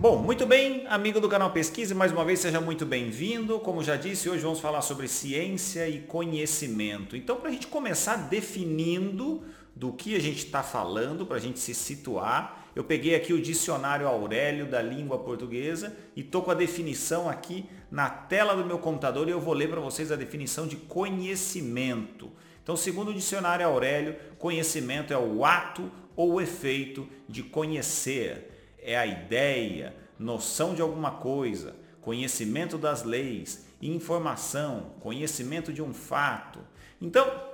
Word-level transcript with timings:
Bom, 0.00 0.16
muito 0.16 0.46
bem, 0.46 0.86
amigo 0.88 1.20
do 1.20 1.28
canal 1.28 1.50
Pesquise, 1.50 1.94
mais 1.94 2.10
uma 2.10 2.24
vez 2.24 2.40
seja 2.40 2.58
muito 2.58 2.86
bem-vindo. 2.86 3.60
Como 3.60 3.84
já 3.84 3.96
disse, 3.96 4.30
hoje 4.30 4.42
vamos 4.42 4.58
falar 4.58 4.80
sobre 4.80 5.06
ciência 5.06 5.86
e 5.88 6.00
conhecimento. 6.00 7.14
Então, 7.14 7.36
para 7.36 7.50
a 7.50 7.52
gente 7.52 7.66
começar 7.66 8.16
definindo 8.16 9.42
do 9.80 9.94
que 9.94 10.14
a 10.14 10.20
gente 10.20 10.44
está 10.44 10.62
falando, 10.62 11.24
para 11.24 11.38
a 11.38 11.40
gente 11.40 11.58
se 11.58 11.72
situar, 11.72 12.66
eu 12.76 12.84
peguei 12.84 13.14
aqui 13.14 13.32
o 13.32 13.40
dicionário 13.40 14.06
Aurélio 14.06 14.66
da 14.66 14.82
língua 14.82 15.18
portuguesa 15.20 15.96
e 16.14 16.20
estou 16.20 16.42
com 16.42 16.50
a 16.50 16.54
definição 16.54 17.30
aqui 17.30 17.64
na 17.90 18.10
tela 18.10 18.54
do 18.54 18.62
meu 18.62 18.78
computador 18.78 19.26
e 19.26 19.30
eu 19.30 19.40
vou 19.40 19.54
ler 19.54 19.70
para 19.70 19.80
vocês 19.80 20.12
a 20.12 20.16
definição 20.16 20.66
de 20.66 20.76
conhecimento. 20.76 22.30
Então, 22.62 22.76
segundo 22.76 23.10
o 23.10 23.14
dicionário 23.14 23.64
Aurélio, 23.64 24.16
conhecimento 24.38 25.14
é 25.14 25.18
o 25.18 25.46
ato 25.46 25.90
ou 26.14 26.42
efeito 26.42 27.08
de 27.26 27.42
conhecer 27.42 28.74
é 28.82 28.98
a 28.98 29.06
ideia, 29.06 29.96
noção 30.18 30.74
de 30.74 30.82
alguma 30.82 31.12
coisa, 31.12 31.74
conhecimento 32.02 32.76
das 32.76 33.02
leis, 33.02 33.64
informação, 33.80 34.92
conhecimento 35.00 35.72
de 35.72 35.80
um 35.80 35.94
fato. 35.94 36.60
Então, 37.00 37.49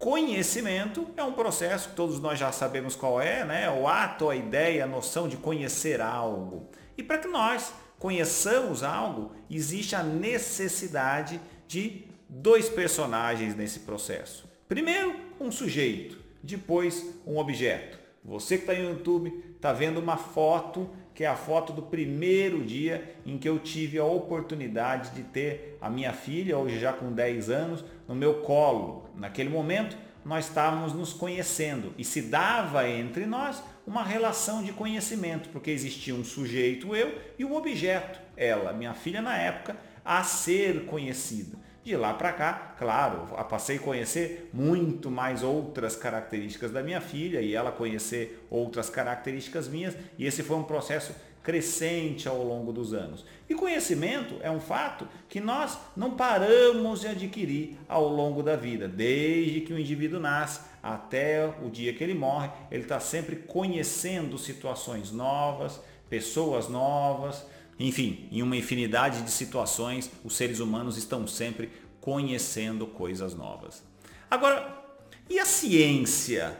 conhecimento 0.00 1.06
é 1.14 1.22
um 1.22 1.32
processo 1.32 1.90
que 1.90 1.94
todos 1.94 2.18
nós 2.18 2.38
já 2.38 2.50
sabemos 2.50 2.96
qual 2.96 3.20
é, 3.20 3.44
né? 3.44 3.70
O 3.70 3.86
ato, 3.86 4.30
a 4.30 4.34
ideia, 4.34 4.84
a 4.84 4.88
noção 4.88 5.28
de 5.28 5.36
conhecer 5.36 6.00
algo. 6.00 6.70
E 6.96 7.02
para 7.02 7.18
que 7.18 7.28
nós 7.28 7.72
conheçamos 7.98 8.82
algo, 8.82 9.32
existe 9.50 9.94
a 9.94 10.02
necessidade 10.02 11.38
de 11.68 12.06
dois 12.26 12.66
personagens 12.66 13.54
nesse 13.54 13.80
processo. 13.80 14.48
Primeiro, 14.66 15.14
um 15.38 15.52
sujeito, 15.52 16.18
depois 16.42 17.04
um 17.26 17.36
objeto. 17.36 17.98
Você 18.24 18.56
que 18.56 18.62
está 18.62 18.72
no 18.72 18.88
YouTube 18.88 19.52
está 19.54 19.70
vendo 19.70 20.00
uma 20.00 20.16
foto 20.16 20.88
que 21.14 21.24
é 21.24 21.26
a 21.26 21.36
foto 21.36 21.72
do 21.72 21.82
primeiro 21.82 22.64
dia 22.64 23.16
em 23.26 23.36
que 23.38 23.48
eu 23.48 23.58
tive 23.58 23.98
a 23.98 24.04
oportunidade 24.04 25.10
de 25.10 25.22
ter 25.22 25.76
a 25.80 25.90
minha 25.90 26.12
filha, 26.12 26.56
hoje 26.56 26.78
já 26.78 26.92
com 26.92 27.12
10 27.12 27.50
anos, 27.50 27.84
no 28.08 28.14
meu 28.14 28.42
colo. 28.42 29.08
Naquele 29.16 29.48
momento, 29.48 29.96
nós 30.24 30.46
estávamos 30.46 30.92
nos 30.92 31.12
conhecendo 31.12 31.92
e 31.96 32.04
se 32.04 32.22
dava 32.22 32.88
entre 32.88 33.26
nós 33.26 33.62
uma 33.86 34.04
relação 34.04 34.62
de 34.62 34.72
conhecimento, 34.72 35.48
porque 35.48 35.70
existia 35.70 36.14
um 36.14 36.24
sujeito, 36.24 36.94
eu, 36.94 37.18
e 37.38 37.44
um 37.44 37.54
objeto, 37.54 38.20
ela, 38.36 38.72
minha 38.72 38.94
filha 38.94 39.20
na 39.20 39.36
época, 39.36 39.76
a 40.04 40.22
ser 40.22 40.86
conhecida. 40.86 41.58
De 41.90 41.96
lá 41.96 42.14
para 42.14 42.32
cá, 42.32 42.76
claro, 42.78 43.26
passei 43.48 43.74
a 43.74 43.80
conhecer 43.80 44.48
muito 44.52 45.10
mais 45.10 45.42
outras 45.42 45.96
características 45.96 46.70
da 46.70 46.84
minha 46.84 47.00
filha 47.00 47.40
e 47.40 47.52
ela 47.52 47.72
conhecer 47.72 48.46
outras 48.48 48.88
características 48.88 49.66
minhas, 49.66 49.96
e 50.16 50.24
esse 50.24 50.44
foi 50.44 50.56
um 50.56 50.62
processo 50.62 51.12
crescente 51.42 52.28
ao 52.28 52.44
longo 52.44 52.72
dos 52.72 52.94
anos. 52.94 53.26
E 53.48 53.56
conhecimento 53.56 54.36
é 54.40 54.48
um 54.48 54.60
fato 54.60 55.08
que 55.28 55.40
nós 55.40 55.76
não 55.96 56.12
paramos 56.12 57.00
de 57.00 57.08
adquirir 57.08 57.76
ao 57.88 58.06
longo 58.06 58.40
da 58.40 58.54
vida, 58.54 58.86
desde 58.86 59.62
que 59.62 59.72
o 59.72 59.78
indivíduo 59.78 60.20
nasce 60.20 60.60
até 60.80 61.52
o 61.60 61.68
dia 61.68 61.92
que 61.92 62.04
ele 62.04 62.14
morre, 62.14 62.50
ele 62.70 62.84
está 62.84 63.00
sempre 63.00 63.34
conhecendo 63.34 64.38
situações 64.38 65.10
novas, 65.10 65.80
pessoas 66.08 66.68
novas, 66.68 67.44
enfim, 67.88 68.28
em 68.30 68.42
uma 68.42 68.56
infinidade 68.56 69.22
de 69.22 69.30
situações, 69.30 70.10
os 70.22 70.36
seres 70.36 70.60
humanos 70.60 70.98
estão 70.98 71.26
sempre 71.26 71.70
conhecendo 72.00 72.86
coisas 72.86 73.34
novas. 73.34 73.82
Agora, 74.30 74.80
e 75.28 75.38
a 75.38 75.46
ciência? 75.46 76.56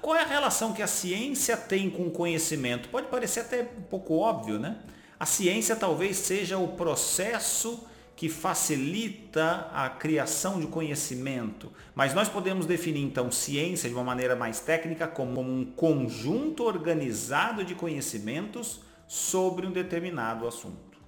Qual 0.00 0.16
é 0.16 0.22
a 0.22 0.26
relação 0.26 0.72
que 0.72 0.82
a 0.82 0.86
ciência 0.86 1.56
tem 1.56 1.90
com 1.90 2.06
o 2.06 2.10
conhecimento? 2.10 2.88
Pode 2.88 3.08
parecer 3.08 3.40
até 3.40 3.62
um 3.62 3.82
pouco 3.82 4.16
óbvio, 4.18 4.58
né? 4.58 4.78
A 5.20 5.26
ciência 5.26 5.74
talvez 5.76 6.16
seja 6.16 6.58
o 6.58 6.68
processo 6.68 7.86
que 8.14 8.28
facilita 8.28 9.68
a 9.72 9.88
criação 9.90 10.58
de 10.58 10.66
conhecimento. 10.66 11.72
Mas 11.94 12.14
nós 12.14 12.28
podemos 12.28 12.66
definir 12.66 13.02
então 13.02 13.30
ciência 13.30 13.88
de 13.88 13.94
uma 13.94 14.04
maneira 14.04 14.34
mais 14.34 14.60
técnica 14.60 15.06
como 15.06 15.40
um 15.40 15.64
conjunto 15.64 16.64
organizado 16.64 17.64
de 17.64 17.74
conhecimentos 17.74 18.80
sobre 19.08 19.66
um 19.66 19.72
determinado 19.72 20.46
assunto. 20.46 20.98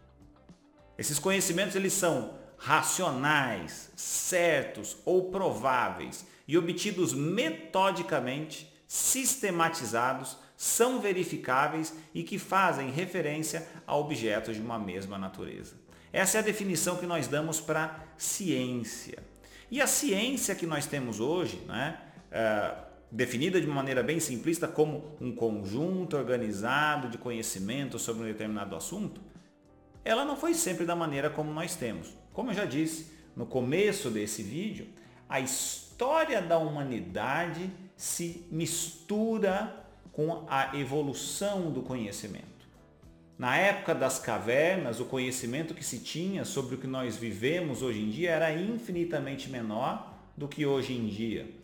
Esses 0.98 1.18
conhecimentos 1.18 1.76
eles 1.76 1.92
são 1.92 2.34
racionais, 2.56 3.90
certos 3.94 4.96
ou 5.04 5.30
prováveis 5.30 6.26
e 6.48 6.58
obtidos 6.58 7.14
metodicamente, 7.14 8.70
sistematizados, 8.88 10.36
são 10.56 11.00
verificáveis 11.00 11.94
e 12.12 12.22
que 12.22 12.38
fazem 12.38 12.90
referência 12.90 13.66
a 13.86 13.96
objetos 13.96 14.56
de 14.56 14.60
uma 14.60 14.78
mesma 14.78 15.16
natureza. 15.16 15.74
Essa 16.12 16.38
é 16.38 16.40
a 16.40 16.44
definição 16.44 16.96
que 16.96 17.06
nós 17.06 17.28
damos 17.28 17.60
para 17.60 17.98
ciência. 18.18 19.22
E 19.70 19.80
a 19.80 19.86
ciência 19.86 20.54
que 20.54 20.66
nós 20.66 20.86
temos 20.86 21.20
hoje, 21.20 21.62
né, 21.66 21.98
é, 22.30 22.74
definida 23.10 23.60
de 23.60 23.66
uma 23.66 23.76
maneira 23.76 24.02
bem 24.02 24.20
simplista 24.20 24.68
como 24.68 25.16
um 25.20 25.34
conjunto 25.34 26.16
organizado 26.16 27.08
de 27.08 27.18
conhecimento 27.18 27.98
sobre 27.98 28.22
um 28.22 28.26
determinado 28.26 28.76
assunto, 28.76 29.20
ela 30.04 30.24
não 30.24 30.36
foi 30.36 30.54
sempre 30.54 30.86
da 30.86 30.94
maneira 30.94 31.28
como 31.28 31.52
nós 31.52 31.74
temos. 31.74 32.14
Como 32.32 32.50
eu 32.50 32.54
já 32.54 32.64
disse 32.64 33.12
no 33.36 33.46
começo 33.46 34.10
desse 34.10 34.42
vídeo, 34.42 34.88
a 35.28 35.40
história 35.40 36.40
da 36.40 36.58
humanidade 36.58 37.70
se 37.96 38.46
mistura 38.50 39.84
com 40.12 40.44
a 40.48 40.76
evolução 40.76 41.70
do 41.70 41.82
conhecimento. 41.82 42.48
Na 43.38 43.56
época 43.56 43.94
das 43.94 44.18
cavernas, 44.18 45.00
o 45.00 45.06
conhecimento 45.06 45.74
que 45.74 45.84
se 45.84 45.98
tinha 45.98 46.44
sobre 46.44 46.74
o 46.74 46.78
que 46.78 46.86
nós 46.86 47.16
vivemos 47.16 47.80
hoje 47.80 48.00
em 48.00 48.10
dia 48.10 48.30
era 48.30 48.52
infinitamente 48.52 49.48
menor 49.48 50.14
do 50.36 50.46
que 50.46 50.66
hoje 50.66 50.92
em 50.92 51.06
dia. 51.06 51.59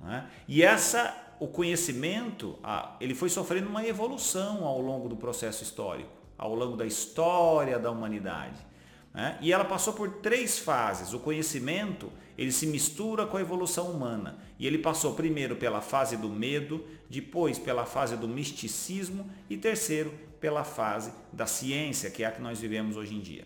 Né? 0.00 0.28
E 0.46 0.62
essa, 0.62 1.14
o 1.40 1.46
conhecimento, 1.46 2.58
ele 3.00 3.14
foi 3.14 3.28
sofrendo 3.28 3.68
uma 3.68 3.86
evolução 3.86 4.64
ao 4.64 4.80
longo 4.80 5.08
do 5.08 5.16
processo 5.16 5.62
histórico, 5.62 6.10
ao 6.36 6.54
longo 6.54 6.76
da 6.76 6.86
história 6.86 7.78
da 7.78 7.90
humanidade. 7.90 8.66
Né? 9.12 9.38
E 9.40 9.52
ela 9.52 9.64
passou 9.64 9.92
por 9.92 10.08
três 10.16 10.58
fases. 10.58 11.12
O 11.12 11.18
conhecimento, 11.18 12.12
ele 12.36 12.52
se 12.52 12.66
mistura 12.66 13.26
com 13.26 13.36
a 13.36 13.40
evolução 13.40 13.90
humana. 13.90 14.38
E 14.58 14.66
ele 14.66 14.78
passou 14.78 15.14
primeiro 15.14 15.56
pela 15.56 15.80
fase 15.80 16.16
do 16.16 16.28
medo, 16.28 16.84
depois 17.08 17.58
pela 17.58 17.84
fase 17.84 18.16
do 18.16 18.28
misticismo 18.28 19.28
e 19.48 19.56
terceiro 19.56 20.12
pela 20.40 20.62
fase 20.62 21.12
da 21.32 21.46
ciência, 21.46 22.10
que 22.10 22.22
é 22.22 22.26
a 22.26 22.30
que 22.30 22.40
nós 22.40 22.60
vivemos 22.60 22.96
hoje 22.96 23.14
em 23.14 23.20
dia. 23.20 23.44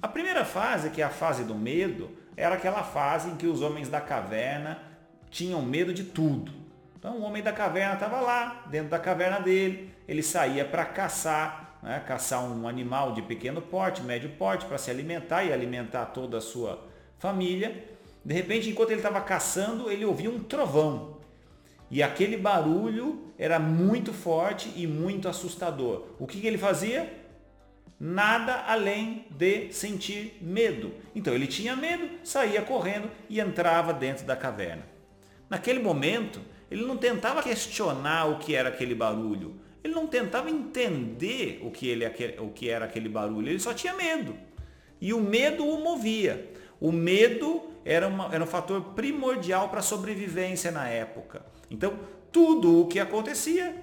A 0.00 0.08
primeira 0.08 0.44
fase, 0.44 0.90
que 0.90 1.00
é 1.00 1.04
a 1.04 1.10
fase 1.10 1.44
do 1.44 1.54
medo, 1.54 2.10
era 2.36 2.56
aquela 2.56 2.82
fase 2.82 3.30
em 3.30 3.36
que 3.36 3.46
os 3.46 3.62
homens 3.62 3.88
da 3.88 4.00
caverna 4.00 4.82
tinham 5.32 5.62
medo 5.62 5.92
de 5.92 6.04
tudo. 6.04 6.52
Então 6.96 7.16
o 7.16 7.22
homem 7.22 7.42
da 7.42 7.52
caverna 7.52 7.94
estava 7.94 8.20
lá, 8.20 8.64
dentro 8.70 8.90
da 8.90 8.98
caverna 8.98 9.40
dele, 9.40 9.92
ele 10.06 10.22
saía 10.22 10.64
para 10.64 10.84
caçar, 10.84 11.78
né, 11.82 12.00
caçar 12.06 12.44
um 12.44 12.68
animal 12.68 13.12
de 13.12 13.22
pequeno 13.22 13.60
porte, 13.60 14.02
médio 14.02 14.30
porte, 14.38 14.66
para 14.66 14.78
se 14.78 14.90
alimentar 14.90 15.42
e 15.42 15.52
alimentar 15.52 16.06
toda 16.06 16.38
a 16.38 16.40
sua 16.40 16.86
família. 17.18 17.88
De 18.24 18.32
repente, 18.32 18.70
enquanto 18.70 18.90
ele 18.90 19.00
estava 19.00 19.20
caçando, 19.20 19.90
ele 19.90 20.04
ouvia 20.04 20.30
um 20.30 20.38
trovão. 20.38 21.16
E 21.90 22.02
aquele 22.02 22.36
barulho 22.36 23.32
era 23.36 23.58
muito 23.58 24.12
forte 24.12 24.72
e 24.76 24.86
muito 24.86 25.28
assustador. 25.28 26.06
O 26.20 26.26
que, 26.26 26.40
que 26.40 26.46
ele 26.46 26.58
fazia? 26.58 27.12
Nada 27.98 28.64
além 28.66 29.26
de 29.30 29.72
sentir 29.72 30.38
medo. 30.40 30.92
Então 31.14 31.34
ele 31.34 31.46
tinha 31.46 31.74
medo, 31.74 32.08
saía 32.22 32.62
correndo 32.62 33.10
e 33.28 33.40
entrava 33.40 33.92
dentro 33.92 34.24
da 34.24 34.36
caverna. 34.36 34.91
Naquele 35.52 35.80
momento, 35.80 36.40
ele 36.70 36.82
não 36.86 36.96
tentava 36.96 37.42
questionar 37.42 38.24
o 38.24 38.38
que 38.38 38.54
era 38.54 38.70
aquele 38.70 38.94
barulho. 38.94 39.60
Ele 39.84 39.92
não 39.92 40.06
tentava 40.06 40.48
entender 40.48 41.60
o 41.62 41.70
que, 41.70 41.86
ele, 41.86 42.06
o 42.38 42.48
que 42.48 42.70
era 42.70 42.86
aquele 42.86 43.06
barulho. 43.06 43.50
Ele 43.50 43.60
só 43.60 43.74
tinha 43.74 43.92
medo. 43.92 44.34
E 44.98 45.12
o 45.12 45.20
medo 45.20 45.62
o 45.66 45.78
movia. 45.84 46.50
O 46.80 46.90
medo 46.90 47.64
era, 47.84 48.08
uma, 48.08 48.34
era 48.34 48.42
um 48.42 48.46
fator 48.46 48.80
primordial 48.94 49.68
para 49.68 49.80
a 49.80 49.82
sobrevivência 49.82 50.70
na 50.70 50.88
época. 50.88 51.44
Então, 51.70 51.98
tudo 52.32 52.80
o 52.80 52.88
que 52.88 52.98
acontecia, 52.98 53.76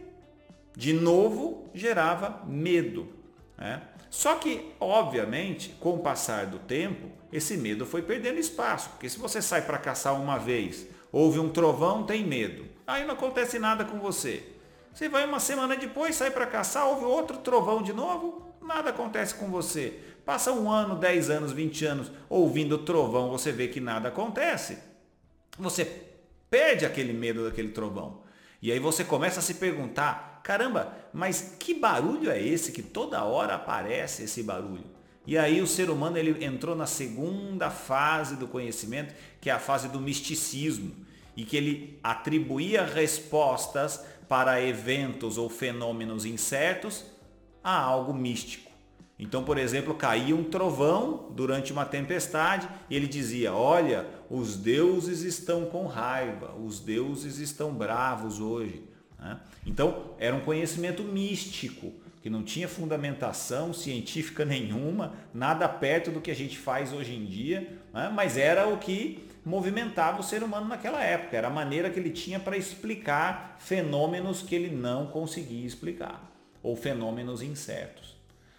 de 0.75 0.91
novo, 0.91 1.69
gerava 1.75 2.43
medo. 2.47 3.13
Né? 3.55 3.79
Só 4.09 4.33
que, 4.37 4.71
obviamente, 4.79 5.75
com 5.79 5.93
o 5.93 5.99
passar 5.99 6.47
do 6.47 6.57
tempo, 6.57 7.09
esse 7.31 7.55
medo 7.57 7.85
foi 7.85 8.01
perdendo 8.01 8.39
espaço. 8.39 8.89
Porque 8.89 9.07
se 9.07 9.19
você 9.19 9.39
sai 9.39 9.61
para 9.61 9.77
caçar 9.77 10.19
uma 10.19 10.39
vez, 10.39 10.87
ouve 11.11 11.39
um 11.39 11.49
trovão, 11.49 12.03
tem 12.03 12.25
medo. 12.25 12.65
Aí 12.85 13.05
não 13.05 13.13
acontece 13.13 13.59
nada 13.59 13.85
com 13.85 13.99
você. 13.99 14.43
Você 14.93 15.07
vai 15.07 15.25
uma 15.25 15.39
semana 15.39 15.75
depois, 15.75 16.15
sai 16.15 16.31
para 16.31 16.47
caçar, 16.47 16.87
ouve 16.87 17.05
outro 17.05 17.37
trovão 17.37 17.81
de 17.81 17.93
novo, 17.93 18.53
nada 18.61 18.89
acontece 18.89 19.35
com 19.35 19.47
você. 19.49 19.99
Passa 20.25 20.51
um 20.51 20.69
ano, 20.69 20.95
10 20.95 21.29
anos, 21.29 21.51
20 21.51 21.85
anos 21.85 22.11
ouvindo 22.29 22.77
trovão, 22.79 23.29
você 23.29 23.51
vê 23.51 23.67
que 23.67 23.79
nada 23.79 24.09
acontece. 24.09 24.77
Você 25.57 25.85
perde 26.49 26.85
aquele 26.85 27.13
medo 27.13 27.45
daquele 27.45 27.69
trovão. 27.69 28.21
E 28.61 28.71
aí 28.71 28.79
você 28.79 29.03
começa 29.03 29.39
a 29.39 29.43
se 29.43 29.55
perguntar, 29.55 30.41
caramba, 30.43 30.93
mas 31.13 31.55
que 31.59 31.73
barulho 31.73 32.29
é 32.29 32.41
esse 32.41 32.71
que 32.71 32.81
toda 32.81 33.23
hora 33.23 33.55
aparece 33.55 34.23
esse 34.23 34.43
barulho? 34.43 34.98
E 35.29 35.37
aí 35.37 35.61
o 35.61 35.67
ser 35.67 35.91
humano 35.91 36.17
ele 36.17 36.43
entrou 36.43 36.75
na 36.75 36.87
segunda 36.87 37.69
fase 37.69 38.35
do 38.35 38.47
conhecimento, 38.47 39.13
que 39.39 39.51
é 39.51 39.53
a 39.53 39.59
fase 39.59 39.87
do 39.87 39.99
misticismo 39.99 40.91
e 41.37 41.43
que 41.43 41.55
ele 41.55 41.99
atribuía 42.01 42.83
respostas 42.83 44.03
para 44.27 44.59
eventos 44.59 45.37
ou 45.37 45.47
fenômenos 45.47 46.25
incertos 46.25 47.05
a 47.63 47.79
algo 47.79 48.11
místico. 48.11 48.71
Então, 49.19 49.43
por 49.43 49.59
exemplo, 49.59 49.93
caía 49.93 50.35
um 50.35 50.43
trovão 50.43 51.31
durante 51.35 51.71
uma 51.71 51.85
tempestade 51.85 52.67
e 52.89 52.95
ele 52.95 53.07
dizia: 53.07 53.53
Olha, 53.53 54.07
os 54.31 54.57
deuses 54.57 55.21
estão 55.21 55.65
com 55.65 55.85
raiva, 55.85 56.55
os 56.55 56.79
deuses 56.79 57.37
estão 57.37 57.71
bravos 57.71 58.39
hoje. 58.39 58.81
Né? 59.19 59.39
Então, 59.63 60.15
era 60.17 60.35
um 60.35 60.39
conhecimento 60.39 61.03
místico, 61.03 61.93
que 62.21 62.29
não 62.29 62.43
tinha 62.43 62.67
fundamentação 62.67 63.73
científica 63.73 64.43
nenhuma, 64.43 65.13
nada 65.33 65.67
perto 65.69 66.11
do 66.11 66.19
que 66.19 66.29
a 66.31 66.35
gente 66.35 66.57
faz 66.57 66.91
hoje 66.91 67.15
em 67.15 67.25
dia, 67.25 67.77
né? 67.93 68.11
mas 68.13 68.37
era 68.37 68.67
o 68.67 68.77
que 68.77 69.27
movimentava 69.45 70.19
o 70.19 70.23
ser 70.23 70.43
humano 70.43 70.67
naquela 70.67 71.01
época. 71.01 71.37
Era 71.37 71.47
a 71.47 71.51
maneira 71.51 71.89
que 71.89 71.99
ele 71.99 72.09
tinha 72.09 72.39
para 72.39 72.57
explicar 72.57 73.55
fenômenos 73.59 74.41
que 74.41 74.53
ele 74.53 74.75
não 74.75 75.07
conseguia 75.07 75.65
explicar, 75.65 76.31
ou 76.61 76.75
fenômenos 76.75 77.41
incertos. 77.41 78.17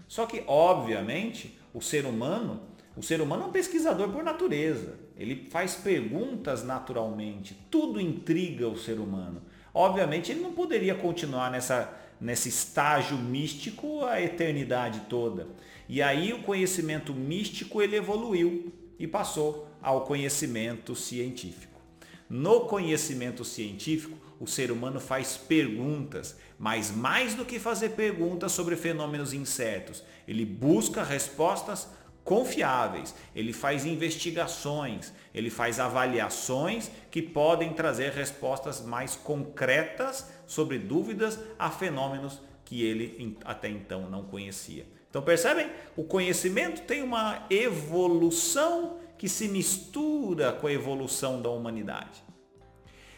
Só 0.08 0.26
que, 0.26 0.42
obviamente, 0.46 1.58
o 1.72 1.80
ser 1.80 2.04
humano, 2.06 2.62
o 2.96 3.02
ser 3.02 3.20
humano 3.20 3.44
é 3.44 3.46
um 3.46 3.52
pesquisador 3.52 4.08
por 4.08 4.24
natureza. 4.24 4.98
Ele 5.16 5.48
faz 5.50 5.74
perguntas 5.76 6.64
naturalmente. 6.64 7.54
Tudo 7.70 8.00
intriga 8.00 8.66
o 8.66 8.76
ser 8.76 8.98
humano. 8.98 9.42
Obviamente, 9.72 10.32
ele 10.32 10.40
não 10.40 10.52
poderia 10.52 10.94
continuar 10.94 11.50
nessa, 11.50 11.94
nesse 12.20 12.48
estágio 12.48 13.16
místico 13.16 14.04
a 14.04 14.20
eternidade 14.20 15.00
toda. 15.08 15.48
E 15.88 16.02
aí 16.02 16.32
o 16.32 16.42
conhecimento 16.42 17.14
místico 17.14 17.80
ele 17.80 17.96
evoluiu 17.96 18.72
e 18.98 19.06
passou 19.06 19.68
ao 19.80 20.02
conhecimento 20.02 20.94
científico. 20.94 21.80
No 22.28 22.60
conhecimento 22.66 23.44
científico, 23.44 24.16
o 24.38 24.46
ser 24.46 24.70
humano 24.70 25.00
faz 25.00 25.36
perguntas, 25.36 26.36
mas 26.58 26.90
mais 26.90 27.34
do 27.34 27.44
que 27.44 27.58
fazer 27.58 27.90
perguntas 27.90 28.52
sobre 28.52 28.76
fenômenos 28.76 29.32
incertos, 29.32 30.02
ele 30.28 30.44
busca 30.44 31.02
respostas 31.02 31.88
confiáveis, 32.24 33.14
ele 33.34 33.52
faz 33.52 33.84
investigações, 33.84 35.12
ele 35.34 35.50
faz 35.50 35.80
avaliações 35.80 36.90
que 37.10 37.22
podem 37.22 37.72
trazer 37.72 38.12
respostas 38.12 38.80
mais 38.80 39.16
concretas 39.16 40.30
sobre 40.46 40.78
dúvidas 40.78 41.38
a 41.58 41.70
fenômenos 41.70 42.40
que 42.64 42.84
ele 42.84 43.36
até 43.44 43.68
então 43.68 44.08
não 44.08 44.24
conhecia. 44.24 44.86
Então 45.08 45.22
percebem? 45.22 45.68
O 45.96 46.04
conhecimento 46.04 46.82
tem 46.82 47.02
uma 47.02 47.44
evolução 47.50 48.98
que 49.18 49.28
se 49.28 49.48
mistura 49.48 50.52
com 50.52 50.66
a 50.66 50.72
evolução 50.72 51.42
da 51.42 51.50
humanidade. 51.50 52.22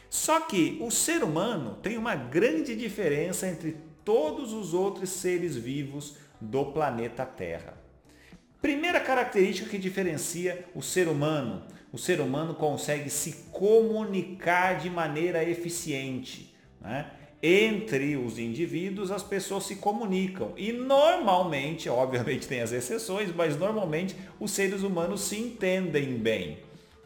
Só 0.08 0.40
que 0.40 0.78
o 0.80 0.90
ser 0.90 1.22
humano 1.22 1.78
tem 1.82 1.96
uma 1.96 2.14
grande 2.14 2.74
diferença 2.74 3.46
entre 3.46 3.76
todos 4.04 4.52
os 4.52 4.74
outros 4.74 5.10
seres 5.10 5.56
vivos 5.56 6.16
do 6.40 6.66
planeta 6.66 7.24
Terra. 7.24 7.81
Primeira 8.62 9.00
característica 9.00 9.68
que 9.68 9.76
diferencia 9.76 10.64
o 10.74 10.80
ser 10.80 11.08
humano, 11.08 11.64
o 11.92 11.98
ser 11.98 12.20
humano 12.20 12.54
consegue 12.54 13.10
se 13.10 13.50
comunicar 13.50 14.78
de 14.78 14.88
maneira 14.88 15.44
eficiente. 15.44 16.54
Né? 16.80 17.10
entre 17.42 18.16
os 18.16 18.38
indivíduos 18.38 19.10
as 19.10 19.22
pessoas 19.22 19.64
se 19.64 19.76
comunicam. 19.76 20.52
E 20.56 20.72
normalmente, 20.72 21.88
obviamente 21.88 22.46
tem 22.46 22.60
as 22.60 22.70
exceções, 22.70 23.34
mas 23.34 23.58
normalmente 23.58 24.14
os 24.38 24.52
seres 24.52 24.82
humanos 24.82 25.22
se 25.22 25.36
entendem 25.36 26.14
bem. 26.16 26.58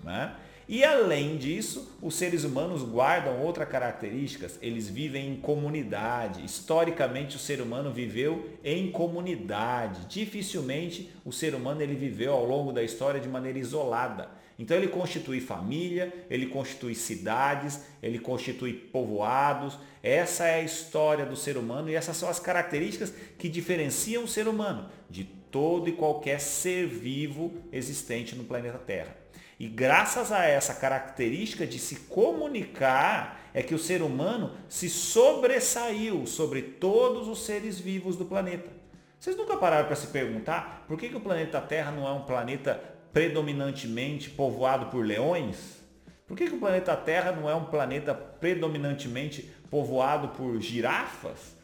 Né? 0.04 0.34
E 0.68 0.82
além 0.82 1.36
disso, 1.36 1.96
os 2.02 2.16
seres 2.16 2.42
humanos 2.42 2.82
guardam 2.82 3.40
outras 3.40 3.68
características, 3.68 4.58
eles 4.60 4.88
vivem 4.88 5.30
em 5.32 5.36
comunidade. 5.36 6.44
Historicamente 6.44 7.36
o 7.36 7.38
ser 7.38 7.60
humano 7.60 7.92
viveu 7.92 8.50
em 8.64 8.90
comunidade. 8.90 10.06
Dificilmente 10.08 11.08
o 11.24 11.32
ser 11.32 11.54
humano 11.54 11.82
ele 11.82 11.94
viveu 11.94 12.32
ao 12.32 12.44
longo 12.44 12.72
da 12.72 12.82
história 12.82 13.20
de 13.20 13.28
maneira 13.28 13.60
isolada. 13.60 14.28
Então 14.58 14.76
ele 14.76 14.88
constitui 14.88 15.38
família, 15.38 16.12
ele 16.28 16.46
constitui 16.46 16.96
cidades, 16.96 17.82
ele 18.02 18.18
constitui 18.18 18.72
povoados. 18.72 19.78
Essa 20.02 20.46
é 20.46 20.56
a 20.56 20.64
história 20.64 21.24
do 21.24 21.36
ser 21.36 21.56
humano 21.56 21.90
e 21.90 21.94
essas 21.94 22.16
são 22.16 22.28
as 22.28 22.40
características 22.40 23.14
que 23.38 23.48
diferenciam 23.48 24.24
o 24.24 24.28
ser 24.28 24.48
humano 24.48 24.88
de 25.08 25.22
todo 25.24 25.88
e 25.88 25.92
qualquer 25.92 26.40
ser 26.40 26.88
vivo 26.88 27.54
existente 27.70 28.34
no 28.34 28.42
planeta 28.42 28.78
Terra. 28.78 29.25
E 29.58 29.66
graças 29.66 30.30
a 30.30 30.44
essa 30.44 30.74
característica 30.74 31.66
de 31.66 31.78
se 31.78 31.96
comunicar 31.96 33.40
é 33.54 33.62
que 33.62 33.74
o 33.74 33.78
ser 33.78 34.02
humano 34.02 34.52
se 34.68 34.90
sobressaiu 34.90 36.26
sobre 36.26 36.60
todos 36.60 37.26
os 37.26 37.44
seres 37.44 37.80
vivos 37.80 38.16
do 38.16 38.26
planeta. 38.26 38.70
Vocês 39.18 39.34
nunca 39.34 39.56
pararam 39.56 39.86
para 39.86 39.96
se 39.96 40.08
perguntar 40.08 40.84
por 40.86 40.98
que, 40.98 41.08
que 41.08 41.16
o 41.16 41.20
planeta 41.20 41.60
Terra 41.60 41.90
não 41.90 42.06
é 42.06 42.12
um 42.12 42.22
planeta 42.22 42.74
predominantemente 43.14 44.28
povoado 44.28 44.86
por 44.86 45.02
leões? 45.04 45.82
Por 46.26 46.36
que, 46.36 46.48
que 46.48 46.54
o 46.54 46.60
planeta 46.60 46.94
Terra 46.94 47.32
não 47.32 47.48
é 47.48 47.54
um 47.54 47.64
planeta 47.64 48.14
predominantemente 48.14 49.50
povoado 49.70 50.28
por 50.28 50.60
girafas? 50.60 51.56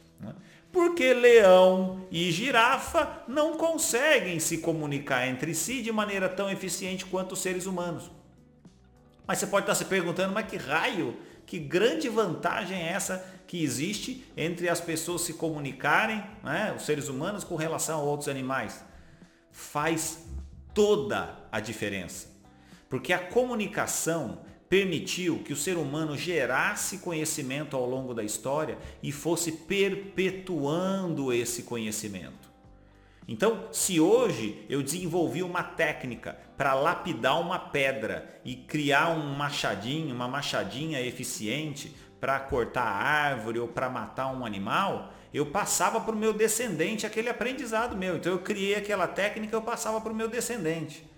Porque 0.72 1.12
leão 1.12 2.06
e 2.10 2.32
girafa 2.32 3.24
não 3.28 3.58
conseguem 3.58 4.40
se 4.40 4.58
comunicar 4.58 5.28
entre 5.28 5.54
si 5.54 5.82
de 5.82 5.92
maneira 5.92 6.28
tão 6.28 6.50
eficiente 6.50 7.04
quanto 7.04 7.32
os 7.32 7.42
seres 7.42 7.66
humanos. 7.66 8.10
Mas 9.26 9.38
você 9.38 9.46
pode 9.46 9.64
estar 9.64 9.74
se 9.74 9.84
perguntando, 9.84 10.32
mas 10.32 10.46
que 10.46 10.56
raio, 10.56 11.16
que 11.44 11.58
grande 11.58 12.08
vantagem 12.08 12.82
é 12.82 12.88
essa 12.88 13.22
que 13.46 13.62
existe 13.62 14.24
entre 14.34 14.68
as 14.70 14.80
pessoas 14.80 15.20
se 15.22 15.34
comunicarem, 15.34 16.24
né, 16.42 16.74
os 16.74 16.86
seres 16.86 17.08
humanos, 17.08 17.44
com 17.44 17.54
relação 17.54 18.00
a 18.00 18.02
outros 18.02 18.28
animais? 18.28 18.82
Faz 19.50 20.24
toda 20.72 21.36
a 21.52 21.60
diferença. 21.60 22.28
Porque 22.88 23.12
a 23.12 23.18
comunicação 23.18 24.40
permitiu 24.72 25.40
que 25.40 25.52
o 25.52 25.56
ser 25.56 25.76
humano 25.76 26.16
gerasse 26.16 26.96
conhecimento 26.96 27.76
ao 27.76 27.84
longo 27.84 28.14
da 28.14 28.24
história 28.24 28.78
e 29.02 29.12
fosse 29.12 29.52
perpetuando 29.52 31.30
esse 31.30 31.64
conhecimento. 31.64 32.50
Então, 33.28 33.68
se 33.70 34.00
hoje 34.00 34.64
eu 34.70 34.82
desenvolvi 34.82 35.42
uma 35.42 35.62
técnica 35.62 36.38
para 36.56 36.72
lapidar 36.72 37.38
uma 37.38 37.58
pedra 37.58 38.40
e 38.46 38.56
criar 38.56 39.10
um 39.10 39.34
machadinho, 39.34 40.14
uma 40.14 40.26
machadinha 40.26 41.02
eficiente 41.02 41.94
para 42.18 42.40
cortar 42.40 42.84
a 42.84 42.96
árvore 42.96 43.58
ou 43.58 43.68
para 43.68 43.90
matar 43.90 44.28
um 44.28 44.42
animal, 44.42 45.12
eu 45.34 45.44
passava 45.44 46.00
para 46.00 46.14
o 46.14 46.18
meu 46.18 46.32
descendente 46.32 47.04
aquele 47.04 47.28
aprendizado 47.28 47.94
meu. 47.94 48.16
Então 48.16 48.32
eu 48.32 48.38
criei 48.38 48.74
aquela 48.74 49.06
técnica, 49.06 49.54
eu 49.54 49.60
passava 49.60 50.00
para 50.00 50.12
o 50.12 50.16
meu 50.16 50.28
descendente. 50.28 51.11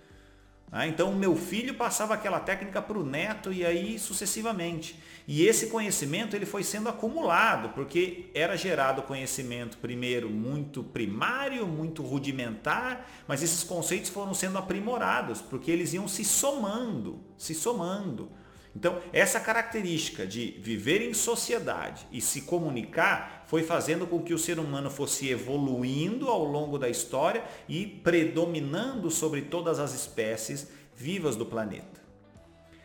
Ah, 0.77 0.89
então 0.89 1.13
o 1.13 1.15
meu 1.15 1.37
filho 1.37 1.75
passava 1.75 2.15
aquela 2.15 2.41
técnica 2.41 2.83
para 2.83 2.99
o 2.99 3.07
neto 3.07 3.53
e 3.53 3.65
aí 3.65 3.97
sucessivamente. 3.97 4.99
E 5.25 5.47
esse 5.47 5.69
conhecimento 5.69 6.35
ele 6.35 6.45
foi 6.45 6.65
sendo 6.65 6.89
acumulado, 6.89 7.69
porque 7.69 8.29
era 8.35 8.57
gerado 8.57 9.01
conhecimento 9.03 9.79
primeiro 9.79 10.29
muito 10.29 10.83
primário, 10.83 11.65
muito 11.65 12.03
rudimentar, 12.03 13.09
mas 13.29 13.41
esses 13.41 13.63
conceitos 13.63 14.11
foram 14.11 14.35
sendo 14.35 14.59
aprimorados, 14.59 15.41
porque 15.41 15.71
eles 15.71 15.95
iam 15.95 16.09
se 16.09 16.25
somando, 16.25 17.21
se 17.39 17.55
somando. 17.55 18.33
Então, 18.75 19.01
essa 19.13 19.39
característica 19.39 20.27
de 20.27 20.59
viver 20.61 21.09
em 21.09 21.15
sociedade 21.15 22.05
e 22.11 22.21
se 22.21 22.43
comunicar 22.43 23.44
foi 23.55 23.63
fazendo 23.63 24.05
com 24.05 24.21
que 24.21 24.35
o 24.35 24.39
ser 24.39 24.59
humano 24.59 24.91
fosse 24.91 25.29
evoluindo 25.29 26.29
ao 26.29 26.43
longo 26.43 26.77
da 26.77 26.89
história 26.89 27.45
e 27.69 27.87
predominando 27.87 29.13
sobre 29.13 29.43
todas 29.43 29.79
as 29.79 29.95
espécies 29.95 30.67
vivas 30.93 31.37
do 31.37 31.47
planeta. 31.47 32.03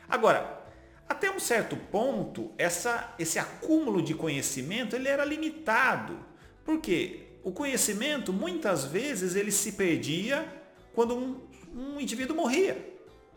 Agora, 0.08 0.64
até 1.08 1.32
um 1.32 1.40
certo 1.40 1.76
ponto, 1.76 2.52
essa, 2.56 3.16
esse 3.18 3.40
acúmulo 3.40 4.00
de 4.00 4.14
conhecimento 4.14 4.96
ele 4.96 5.08
era 5.08 5.26
limitado. 5.26 6.20
Porque 6.64 7.22
o 7.44 7.52
conhecimento, 7.52 8.32
muitas 8.32 8.86
vezes, 8.86 9.36
ele 9.36 9.52
se 9.52 9.72
perdia 9.72 10.48
quando 10.94 11.16
um, 11.16 11.42
um 11.76 12.00
indivíduo 12.00 12.36
morria. 12.36 12.78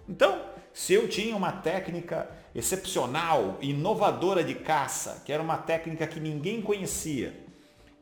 Então, 0.06 0.44
se 0.70 0.92
eu 0.92 1.08
tinha 1.08 1.34
uma 1.34 1.50
técnica 1.52 2.28
excepcional, 2.54 3.58
inovadora 3.60 4.44
de 4.44 4.54
caça, 4.54 5.22
que 5.24 5.32
era 5.32 5.42
uma 5.42 5.56
técnica 5.56 6.06
que 6.06 6.20
ninguém 6.20 6.60
conhecia, 6.60 7.34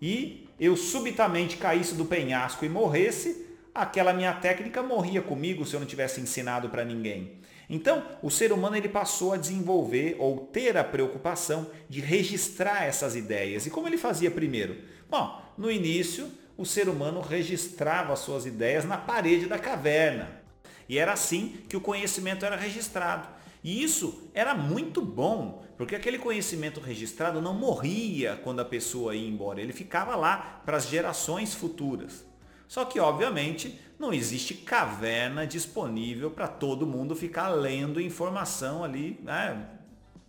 e 0.00 0.48
eu 0.58 0.76
subitamente 0.76 1.56
caísse 1.56 1.94
do 1.94 2.04
penhasco 2.04 2.64
e 2.64 2.68
morresse, 2.68 3.46
aquela 3.74 4.12
minha 4.12 4.32
técnica 4.32 4.82
morria 4.82 5.22
comigo 5.22 5.64
se 5.64 5.74
eu 5.74 5.80
não 5.80 5.86
tivesse 5.86 6.20
ensinado 6.20 6.68
para 6.68 6.84
ninguém. 6.84 7.38
Então, 7.68 8.02
o 8.20 8.30
ser 8.30 8.52
humano 8.52 8.76
ele 8.76 8.88
passou 8.88 9.32
a 9.32 9.36
desenvolver 9.36 10.16
ou 10.18 10.38
ter 10.38 10.76
a 10.76 10.82
preocupação 10.82 11.70
de 11.88 12.00
registrar 12.00 12.84
essas 12.84 13.14
ideias. 13.14 13.64
E 13.64 13.70
como 13.70 13.86
ele 13.86 13.96
fazia 13.96 14.30
primeiro? 14.30 14.76
Bom, 15.08 15.40
no 15.56 15.70
início, 15.70 16.28
o 16.56 16.66
ser 16.66 16.88
humano 16.88 17.20
registrava 17.20 18.16
suas 18.16 18.44
ideias 18.44 18.84
na 18.84 18.98
parede 18.98 19.46
da 19.46 19.58
caverna. 19.58 20.42
E 20.88 20.98
era 20.98 21.12
assim 21.12 21.58
que 21.68 21.76
o 21.76 21.80
conhecimento 21.80 22.44
era 22.44 22.56
registrado. 22.56 23.28
E 23.62 23.82
isso 23.82 24.30
era 24.32 24.54
muito 24.54 25.02
bom, 25.02 25.64
porque 25.76 25.94
aquele 25.94 26.18
conhecimento 26.18 26.80
registrado 26.80 27.42
não 27.42 27.52
morria 27.52 28.40
quando 28.42 28.60
a 28.60 28.64
pessoa 28.64 29.14
ia 29.14 29.28
embora, 29.28 29.60
ele 29.60 29.72
ficava 29.72 30.16
lá 30.16 30.62
para 30.64 30.76
as 30.76 30.88
gerações 30.88 31.54
futuras. 31.54 32.24
Só 32.66 32.84
que, 32.84 33.00
obviamente, 33.00 33.80
não 33.98 34.12
existe 34.12 34.54
caverna 34.54 35.46
disponível 35.46 36.30
para 36.30 36.46
todo 36.46 36.86
mundo 36.86 37.16
ficar 37.16 37.48
lendo 37.48 38.00
informação 38.00 38.84
ali 38.84 39.18
né, 39.22 39.66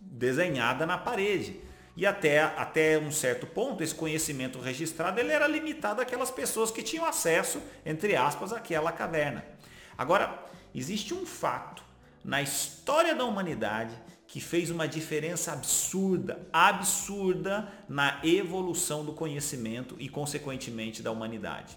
desenhada 0.00 0.84
na 0.84 0.98
parede. 0.98 1.60
E 1.96 2.04
até, 2.04 2.40
até 2.40 2.98
um 2.98 3.12
certo 3.12 3.46
ponto, 3.46 3.82
esse 3.82 3.94
conhecimento 3.94 4.58
registrado 4.58 5.20
ele 5.20 5.30
era 5.30 5.46
limitado 5.46 6.00
àquelas 6.00 6.30
pessoas 6.30 6.70
que 6.70 6.82
tinham 6.82 7.04
acesso, 7.04 7.62
entre 7.84 8.16
aspas, 8.16 8.52
àquela 8.52 8.90
caverna. 8.90 9.44
Agora, 9.96 10.42
existe 10.74 11.14
um 11.14 11.24
fato 11.24 11.84
na 12.24 12.40
história 12.40 13.14
da 13.14 13.24
humanidade 13.24 13.94
que 14.26 14.40
fez 14.40 14.70
uma 14.70 14.88
diferença 14.88 15.52
absurda, 15.52 16.40
absurda 16.52 17.70
na 17.88 18.18
evolução 18.24 19.04
do 19.04 19.12
conhecimento 19.12 19.94
e, 19.98 20.08
consequentemente, 20.08 21.02
da 21.02 21.10
humanidade. 21.10 21.76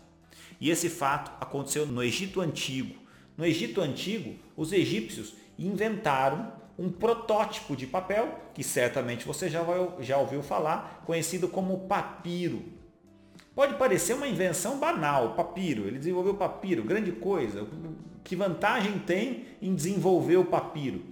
E 0.60 0.70
esse 0.70 0.90
fato 0.90 1.32
aconteceu 1.42 1.86
no 1.86 2.02
Egito 2.02 2.40
Antigo. 2.40 2.96
No 3.38 3.46
Egito 3.46 3.82
Antigo, 3.82 4.40
os 4.56 4.72
egípcios 4.72 5.34
inventaram 5.60 6.54
um 6.78 6.90
protótipo 6.90 7.76
de 7.76 7.88
papel, 7.88 8.40
que 8.54 8.64
certamente 8.64 9.26
você 9.26 9.50
já, 9.50 9.62
vai, 9.62 9.90
já 10.00 10.18
ouviu 10.18 10.42
falar, 10.42 11.04
conhecido 11.06 11.48
como 11.50 11.88
papiro. 11.88 12.64
Pode 13.54 13.76
parecer 13.76 14.14
uma 14.14 14.28
invenção 14.28 14.80
banal, 14.80 15.34
papiro. 15.34 15.88
Ele 15.88 15.98
desenvolveu 15.98 16.34
papiro, 16.34 16.84
grande 16.84 17.12
coisa. 17.14 17.68
Que 18.26 18.36
vantagem 18.36 18.98
tem 18.98 19.46
em 19.62 19.76
desenvolver 19.76 20.38
o 20.38 20.46
papiro? 20.46 21.04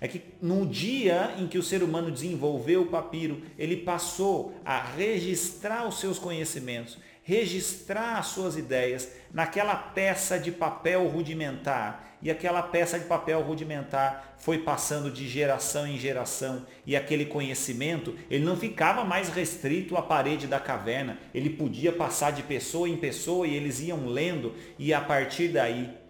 É 0.00 0.08
que 0.08 0.22
no 0.40 0.66
dia 0.66 1.34
em 1.38 1.46
que 1.46 1.58
o 1.58 1.62
ser 1.62 1.82
humano 1.82 2.10
desenvolveu 2.10 2.82
o 2.82 2.86
papiro, 2.86 3.42
ele 3.56 3.76
passou 3.76 4.58
a 4.64 4.82
registrar 4.82 5.86
os 5.86 6.00
seus 6.00 6.18
conhecimentos, 6.18 6.98
registrar 7.22 8.18
as 8.18 8.28
suas 8.28 8.56
ideias 8.56 9.12
naquela 9.32 9.76
peça 9.76 10.40
de 10.40 10.50
papel 10.50 11.06
rudimentar. 11.06 12.16
E 12.22 12.30
aquela 12.30 12.62
peça 12.62 12.98
de 12.98 13.04
papel 13.04 13.42
rudimentar 13.42 14.34
foi 14.38 14.58
passando 14.58 15.10
de 15.10 15.28
geração 15.28 15.86
em 15.86 15.98
geração 15.98 16.64
e 16.86 16.96
aquele 16.96 17.26
conhecimento, 17.26 18.16
ele 18.30 18.44
não 18.44 18.56
ficava 18.56 19.04
mais 19.04 19.28
restrito 19.28 19.96
à 19.96 20.02
parede 20.02 20.46
da 20.46 20.58
caverna, 20.58 21.18
ele 21.34 21.50
podia 21.50 21.92
passar 21.92 22.32
de 22.32 22.42
pessoa 22.42 22.88
em 22.88 22.96
pessoa 22.96 23.46
e 23.46 23.54
eles 23.54 23.80
iam 23.80 24.06
lendo 24.06 24.54
e 24.78 24.94
a 24.94 25.00
partir 25.00 25.48
daí 25.48 26.01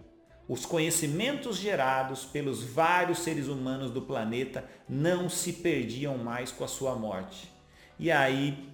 os 0.53 0.67
conhecimentos 0.67 1.57
gerados 1.57 2.25
pelos 2.25 2.61
vários 2.61 3.23
seres 3.23 3.47
humanos 3.47 3.89
do 3.89 4.03
planeta 4.03 4.63
não 4.87 5.27
se 5.27 5.51
perdiam 5.51 6.15
mais 6.15 6.51
com 6.51 6.63
a 6.63 6.67
sua 6.67 6.93
morte. 6.93 7.51
E 7.97 8.11
aí 8.11 8.69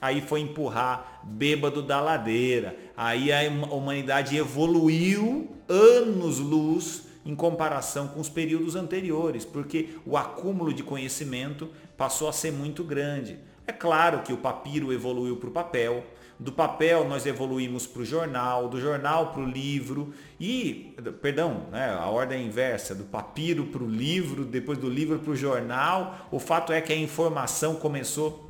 aí 0.00 0.20
foi 0.20 0.40
empurrar 0.40 1.20
bêbado 1.22 1.80
da 1.82 2.00
ladeira. 2.00 2.76
Aí 2.96 3.32
a 3.32 3.42
humanidade 3.70 4.36
evoluiu 4.36 5.56
anos-luz 5.68 7.04
em 7.24 7.36
comparação 7.36 8.08
com 8.08 8.18
os 8.18 8.28
períodos 8.28 8.74
anteriores, 8.74 9.44
porque 9.44 9.90
o 10.04 10.16
acúmulo 10.16 10.74
de 10.74 10.82
conhecimento 10.82 11.70
passou 11.96 12.28
a 12.28 12.32
ser 12.32 12.50
muito 12.50 12.82
grande. 12.82 13.38
É 13.68 13.72
claro 13.72 14.22
que 14.22 14.32
o 14.32 14.38
papiro 14.38 14.92
evoluiu 14.92 15.36
para 15.36 15.48
o 15.48 15.52
papel, 15.52 16.04
do 16.38 16.52
papel 16.52 17.08
nós 17.08 17.26
evoluímos 17.26 17.86
para 17.86 18.02
o 18.02 18.04
jornal, 18.04 18.68
do 18.68 18.80
jornal 18.80 19.32
para 19.32 19.42
o 19.42 19.46
livro 19.46 20.12
e, 20.38 20.94
perdão, 21.20 21.66
né, 21.70 21.90
a 21.90 22.06
ordem 22.06 22.46
inversa, 22.46 22.94
do 22.94 23.04
papiro 23.04 23.66
para 23.66 23.82
o 23.82 23.88
livro, 23.88 24.44
depois 24.44 24.78
do 24.78 24.88
livro 24.88 25.18
para 25.18 25.30
o 25.30 25.36
jornal. 25.36 26.28
O 26.30 26.38
fato 26.38 26.72
é 26.72 26.80
que 26.80 26.92
a 26.92 26.96
informação 26.96 27.76
começou 27.76 28.44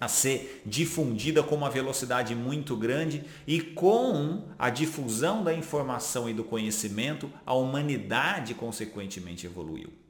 a 0.00 0.08
ser 0.08 0.62
difundida 0.64 1.42
com 1.42 1.54
uma 1.54 1.70
velocidade 1.70 2.34
muito 2.34 2.76
grande 2.76 3.24
e 3.46 3.60
com 3.60 4.44
a 4.58 4.68
difusão 4.68 5.42
da 5.42 5.54
informação 5.54 6.28
e 6.28 6.34
do 6.34 6.44
conhecimento, 6.44 7.30
a 7.46 7.54
humanidade 7.54 8.54
consequentemente 8.54 9.46
evoluiu. 9.46 10.05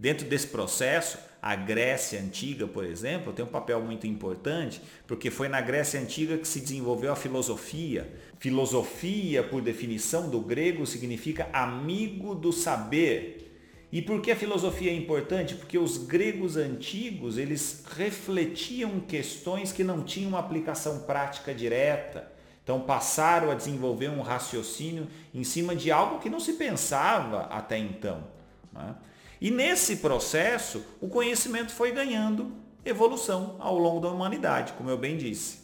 Dentro 0.00 0.26
desse 0.26 0.46
processo, 0.46 1.18
a 1.42 1.54
Grécia 1.54 2.18
Antiga, 2.18 2.66
por 2.66 2.86
exemplo, 2.86 3.34
tem 3.34 3.44
um 3.44 3.48
papel 3.48 3.82
muito 3.82 4.06
importante, 4.06 4.80
porque 5.06 5.30
foi 5.30 5.46
na 5.46 5.60
Grécia 5.60 6.00
Antiga 6.00 6.38
que 6.38 6.48
se 6.48 6.58
desenvolveu 6.58 7.12
a 7.12 7.16
filosofia. 7.16 8.10
Filosofia, 8.38 9.42
por 9.42 9.60
definição 9.60 10.30
do 10.30 10.40
grego, 10.40 10.86
significa 10.86 11.50
amigo 11.52 12.34
do 12.34 12.50
saber. 12.50 13.54
E 13.92 14.00
por 14.00 14.22
que 14.22 14.30
a 14.30 14.36
filosofia 14.36 14.90
é 14.90 14.94
importante? 14.94 15.54
Porque 15.54 15.76
os 15.76 15.98
gregos 15.98 16.56
antigos, 16.56 17.36
eles 17.36 17.84
refletiam 17.94 19.00
questões 19.00 19.70
que 19.70 19.84
não 19.84 20.02
tinham 20.02 20.34
aplicação 20.34 21.00
prática 21.00 21.52
direta. 21.52 22.32
Então 22.64 22.80
passaram 22.80 23.50
a 23.50 23.54
desenvolver 23.54 24.08
um 24.08 24.22
raciocínio 24.22 25.06
em 25.34 25.44
cima 25.44 25.76
de 25.76 25.92
algo 25.92 26.20
que 26.20 26.30
não 26.30 26.40
se 26.40 26.54
pensava 26.54 27.42
até 27.50 27.76
então. 27.76 28.24
Né? 28.72 28.94
E 29.40 29.50
nesse 29.50 29.96
processo, 29.96 30.84
o 31.00 31.08
conhecimento 31.08 31.72
foi 31.72 31.92
ganhando 31.92 32.52
evolução 32.84 33.56
ao 33.58 33.78
longo 33.78 34.00
da 34.00 34.10
humanidade, 34.10 34.74
como 34.74 34.90
eu 34.90 34.98
bem 34.98 35.16
disse. 35.16 35.60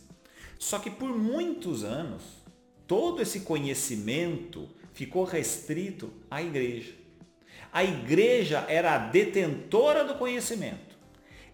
Só 0.59 0.79
que 0.79 0.91
por 0.91 1.11
muitos 1.11 1.85
anos, 1.85 2.23
todo 2.87 3.21
esse 3.21 3.41
conhecimento 3.41 4.69
ficou 4.93 5.25
restrito 5.25 6.11
à 6.31 6.43
igreja. 6.43 6.95
A 7.71 7.85
igreja 7.85 8.65
era 8.69 8.95
a 8.95 8.99
detentora 8.99 10.05
do 10.05 10.15
conhecimento. 10.15 10.97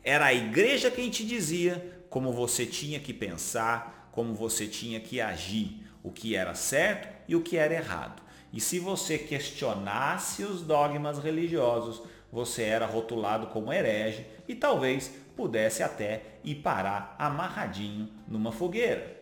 Era 0.04 0.26
a 0.26 0.34
igreja 0.34 0.90
quem 0.90 1.10
te 1.10 1.24
dizia 1.24 2.04
como 2.08 2.32
você 2.32 2.64
tinha 2.64 3.00
que 3.00 3.12
pensar, 3.12 4.10
como 4.12 4.34
você 4.34 4.66
tinha 4.66 5.00
que 5.00 5.20
agir, 5.20 5.80
o 6.02 6.12
que 6.12 6.36
era 6.36 6.54
certo 6.54 7.08
e 7.26 7.34
o 7.34 7.40
que 7.40 7.56
era 7.56 7.74
errado. 7.74 8.22
E 8.52 8.60
se 8.60 8.78
você 8.78 9.16
questionasse 9.16 10.44
os 10.44 10.62
dogmas 10.62 11.18
religiosos, 11.18 12.02
você 12.30 12.62
era 12.62 12.86
rotulado 12.86 13.46
como 13.46 13.72
herege 13.72 14.26
e 14.46 14.54
talvez 14.54 15.10
pudesse 15.34 15.82
até 15.82 16.38
ir 16.44 16.56
parar 16.56 17.16
amarradinho 17.18 18.10
numa 18.28 18.52
fogueira. 18.52 19.20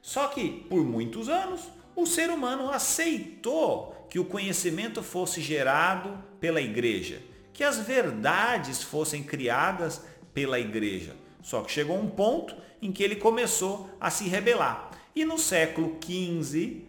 Só 0.00 0.28
que, 0.28 0.48
por 0.68 0.84
muitos 0.84 1.28
anos, 1.28 1.62
o 1.96 2.06
ser 2.06 2.30
humano 2.30 2.70
aceitou 2.70 4.06
que 4.08 4.20
o 4.20 4.24
conhecimento 4.24 5.02
fosse 5.02 5.40
gerado 5.40 6.16
pela 6.38 6.60
igreja, 6.60 7.20
que 7.52 7.64
as 7.64 7.78
verdades 7.78 8.82
fossem 8.82 9.22
criadas 9.22 10.04
pela 10.32 10.60
igreja. 10.60 11.16
Só 11.42 11.62
que 11.62 11.72
chegou 11.72 11.98
um 11.98 12.08
ponto 12.08 12.54
em 12.80 12.92
que 12.92 13.02
ele 13.02 13.16
começou 13.16 13.90
a 14.00 14.10
se 14.10 14.28
rebelar. 14.28 14.90
E 15.14 15.24
no 15.24 15.38
século 15.38 15.98
XV 16.00 16.84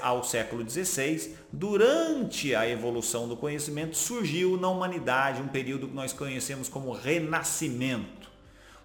ao 0.00 0.24
século 0.24 0.68
XVI, 0.68 1.36
durante 1.52 2.54
a 2.54 2.66
evolução 2.66 3.28
do 3.28 3.36
conhecimento, 3.36 3.94
surgiu 3.94 4.56
na 4.56 4.68
humanidade 4.68 5.42
um 5.42 5.48
período 5.48 5.86
que 5.86 5.94
nós 5.94 6.14
conhecemos 6.14 6.66
como 6.66 6.92
Renascimento. 6.92 8.30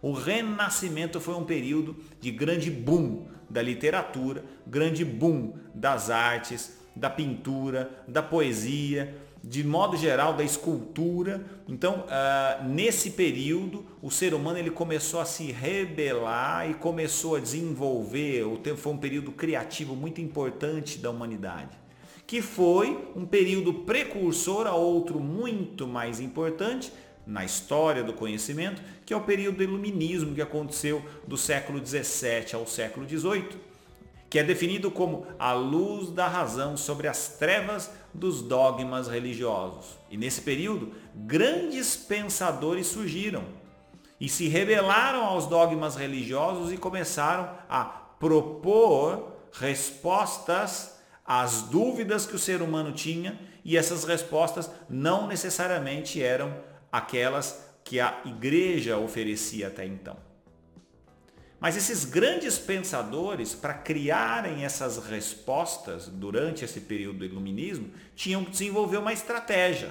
O 0.01 0.12
Renascimento 0.12 1.22
foi 1.22 1.34
um 1.36 1.46
período 1.46 1.96
de 2.20 2.29
grande 2.29 2.70
boom 2.70 3.25
da 3.50 3.62
literatura, 3.62 4.44
grande 4.67 5.05
boom 5.05 5.53
das 5.74 6.10
artes, 6.10 6.77
da 6.94 7.10
pintura, 7.10 8.03
da 8.08 8.22
poesia, 8.22 9.15
de 9.48 9.64
modo 9.64 9.96
geral 9.96 10.34
da 10.34 10.44
escultura. 10.44 11.46
Então, 11.68 12.06
uh, 12.06 12.68
nesse 12.68 13.12
período, 13.12 13.86
o 14.02 14.10
ser 14.10 14.34
humano 14.34 14.58
ele 14.58 14.72
começou 14.72 15.20
a 15.20 15.25
se 15.25 15.52
rebelar 15.52 16.70
e 16.70 16.74
começou 16.74 17.36
a 17.36 17.40
desenvolver, 17.40 18.44
foi 18.75 18.92
um 18.92 18.98
período 18.98 19.32
criativo 19.32 19.96
muito 19.96 20.20
importante 20.20 20.98
da 20.98 21.12
humanidade, 21.12 21.78
que 22.25 22.42
foi 22.42 23.08
um 23.16 23.25
período 23.25 23.72
precursor 23.74 24.66
a 24.66 24.74
outro 24.74 25.20
muito 25.20 25.88
mais 25.88 26.20
importante 26.20 26.92
na 27.25 27.46
história 27.46 28.04
do 28.04 28.14
conhecimento, 28.14 28.82
que 29.06 29.14
é 29.14 29.18
o 29.18 29.22
período 29.22 29.58
do 29.58 29.64
iluminismo 29.64 30.34
que 30.34 30.42
aconteceu 30.42 31.04
do 31.28 31.38
século 31.38 31.80
17 31.80 32.56
ao 32.56 32.66
século 32.66 33.06
18 33.06 33.75
que 34.36 34.39
é 34.39 34.44
definido 34.44 34.92
como 34.92 35.25
a 35.39 35.54
luz 35.54 36.12
da 36.12 36.27
razão 36.27 36.75
sobre 36.75 37.08
as 37.08 37.38
trevas 37.38 37.89
dos 38.13 38.42
dogmas 38.42 39.08
religiosos. 39.08 39.98
E 40.12 40.18
nesse 40.18 40.42
período, 40.42 40.92
grandes 41.15 41.96
pensadores 41.96 42.88
surgiram 42.88 43.46
e 44.20 44.27
se 44.27 44.50
rebelaram 44.50 45.24
aos 45.24 45.48
dogmas 45.48 45.96
religiosos 45.96 46.74
e 46.74 46.77
começaram 46.77 47.50
a 47.70 47.86
propor 47.86 49.32
respostas 49.54 51.00
às 51.25 51.62
dúvidas 51.62 52.25
que 52.25 52.36
o 52.36 52.39
ser 52.39 52.62
humano 52.62 52.92
tinha, 52.92 53.39
e 53.63 53.77
essas 53.77 54.04
respostas 54.04 54.70
não 54.89 55.27
necessariamente 55.27 56.22
eram 56.22 56.54
aquelas 56.92 57.74
que 57.86 58.01
a 58.01 58.20
igreja 58.25 58.98
oferecia 58.98 59.68
até 59.68 59.86
então. 59.86 60.25
Mas 61.65 61.75
esses 61.75 62.05
grandes 62.05 62.60
pensadores, 62.60 63.55
para 63.55 63.74
criarem 63.74 64.63
essas 64.63 65.03
respostas 65.03 66.07
durante 66.07 66.63
esse 66.63 66.81
período 66.81 67.17
do 67.17 67.25
iluminismo, 67.25 67.89
tinham 68.15 68.45
que 68.45 68.51
desenvolver 68.51 68.98
uma 68.98 69.12
estratégia. 69.12 69.89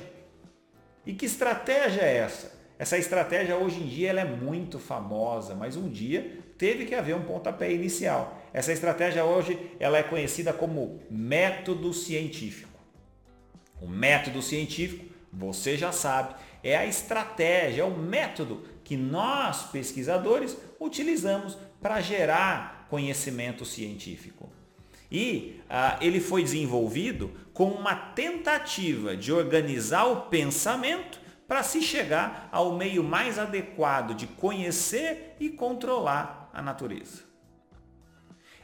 E 1.05 1.13
que 1.13 1.27
estratégia 1.27 2.03
é 2.03 2.19
essa? 2.19 2.57
Essa 2.79 2.97
estratégia 2.97 3.57
hoje 3.57 3.81
em 3.81 3.89
dia 3.89 4.11
ela 4.11 4.21
é 4.21 4.25
muito 4.25 4.79
famosa, 4.79 5.57
mas 5.57 5.77
um 5.77 5.89
dia 5.89 6.39
teve 6.57 6.85
que 6.85 6.95
haver 6.95 7.17
um 7.17 7.25
pontapé 7.25 7.73
inicial. 7.73 8.41
Essa 8.53 8.73
estratégia 8.73 9.25
hoje 9.25 9.59
ela 9.81 9.99
é 9.99 10.05
conhecida 10.05 10.53
como 10.53 11.01
método 11.11 11.93
científico. 11.93 12.79
O 13.83 13.89
método 13.89 14.41
científico, 14.41 15.13
você 15.33 15.77
já 15.77 15.91
sabe, 15.91 16.37
é 16.63 16.77
a 16.77 16.87
estratégia, 16.87 17.83
é 17.83 17.85
o 17.85 17.99
método 17.99 18.63
que 18.85 18.97
nós, 18.97 19.65
pesquisadores, 19.73 20.57
utilizamos 20.85 21.57
para 21.81 22.01
gerar 22.01 22.87
conhecimento 22.89 23.65
científico. 23.65 24.53
E 25.11 25.61
ah, 25.69 25.99
ele 26.01 26.21
foi 26.21 26.43
desenvolvido 26.43 27.33
com 27.53 27.71
uma 27.71 27.95
tentativa 27.95 29.17
de 29.17 29.33
organizar 29.33 30.07
o 30.07 30.23
pensamento 30.23 31.21
para 31.47 31.63
se 31.63 31.83
chegar 31.83 32.49
ao 32.51 32.77
meio 32.77 33.05
mais 33.05 33.39
adequado 33.39 34.15
de 34.15 34.27
conhecer 34.27 35.37
e 35.39 35.51
controlar 35.51 36.51
a 36.53 36.63
natureza. 36.63 37.23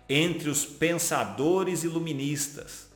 Entre 0.08 0.48
os 0.48 0.64
pensadores 0.64 1.84
iluministas 1.84 2.90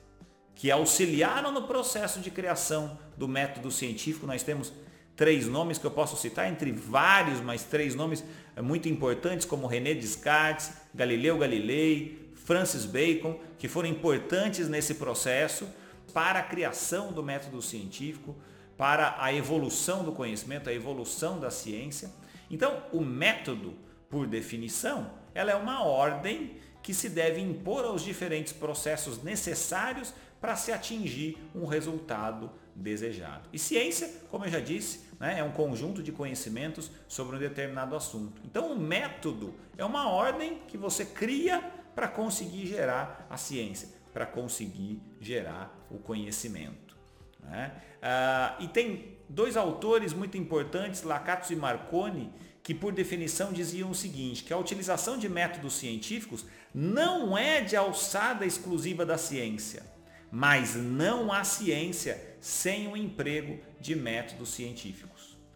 que 0.55 0.71
auxiliaram 0.71 1.53
no 1.53 1.63
processo 1.63 2.21
de 2.21 2.31
criação 2.31 2.99
do 3.17 3.29
método 3.29 3.71
científico, 3.71 4.27
nós 4.27 4.43
temos 4.43 4.73
três 5.17 5.47
nomes 5.47 5.79
que 5.79 5.87
eu 5.87 5.91
posso 5.91 6.17
citar, 6.17 6.49
entre 6.49 6.73
vários, 6.73 7.41
mas 7.41 7.63
três 7.63 7.95
nomes 7.95 8.25
muito 8.63 8.89
importantes, 8.89 9.47
como 9.47 9.67
René 9.67 9.95
Descartes, 9.95 10.73
Galileu 10.95 11.39
Galilei, 11.39 12.33
Francis 12.35 12.85
Bacon, 12.85 13.39
que 13.59 13.69
foram 13.69 13.89
importantes 13.89 14.69
nesse 14.69 14.95
processo 14.95 15.69
para 16.13 16.41
a 16.41 16.43
criação 16.43 17.13
do 17.13 17.23
método 17.23 17.61
científico, 17.63 18.37
para 18.77 19.17
a 19.19 19.33
evolução 19.33 20.05
do 20.05 20.13
conhecimento, 20.13 20.69
a 20.69 20.73
evolução 20.73 21.39
da 21.39 21.51
ciência. 21.51 22.11
Então, 22.51 22.83
o 22.93 23.01
método, 23.01 23.75
por 24.09 24.27
definição, 24.27 25.11
ela 25.35 25.51
é 25.51 25.57
uma 25.57 25.85
ordem 25.85 26.57
que 26.83 26.93
se 26.93 27.09
deve 27.09 27.41
impor 27.41 27.85
aos 27.85 28.03
diferentes 28.03 28.53
processos 28.53 29.23
necessários 29.23 30.13
para 30.41 30.55
se 30.55 30.71
atingir 30.71 31.39
um 31.55 31.65
resultado 31.65 32.51
desejado. 32.75 33.49
E 33.53 33.59
ciência, 33.59 34.11
como 34.31 34.45
eu 34.45 34.51
já 34.51 34.61
disse, 34.61 35.04
né, 35.25 35.39
é 35.39 35.43
um 35.43 35.53
conjunto 35.53 36.03
de 36.03 36.13
conhecimentos 36.13 36.91
sobre 37.09 37.37
um 37.37 37.39
determinado 37.39 37.97
assunto. 37.97 38.43
Então, 38.45 38.73
o 38.73 38.79
método 38.79 39.55
é 39.79 39.83
uma 39.83 40.11
ordem 40.11 40.61
que 40.69 40.77
você 40.77 41.03
cria 41.03 41.63
para 41.95 42.07
conseguir 42.07 42.67
gerar 42.67 43.27
a 43.31 43.39
ciência, 43.39 43.89
para 44.13 44.27
conseguir 44.27 45.01
gerar 45.19 45.75
o 45.91 45.97
conhecimento. 45.97 46.95
Né? 47.41 47.73
Ah, 48.03 48.55
e 48.61 48.69
tem 48.69 49.17
dois 49.27 49.57
autores 49.57 50.13
muito 50.13 50.37
importantes, 50.37 51.03
Lakatos 51.03 51.51
e 51.51 51.57
Marconi, 51.57 52.31
que 52.63 52.75
por 52.75 52.93
definição 52.93 53.51
diziam 53.51 53.91
o 53.91 53.95
seguinte, 53.95 54.45
que 54.45 54.53
a 54.53 54.59
utilização 54.59 55.17
de 55.17 55.27
métodos 55.27 55.73
científicos 55.73 56.45
não 56.75 57.37
é 57.37 57.63
de 57.63 57.77
alçada 57.77 58.45
exclusiva 58.45 59.07
da 59.07 59.17
ciência, 59.17 59.83
mas 60.31 60.75
não 60.75 61.33
há 61.33 61.45
ciência 61.45 62.37
sem 62.43 62.89
o 62.89 62.95
emprego 62.95 63.59
de 63.81 63.95
métodos 63.95 64.51
científicos. 64.51 65.14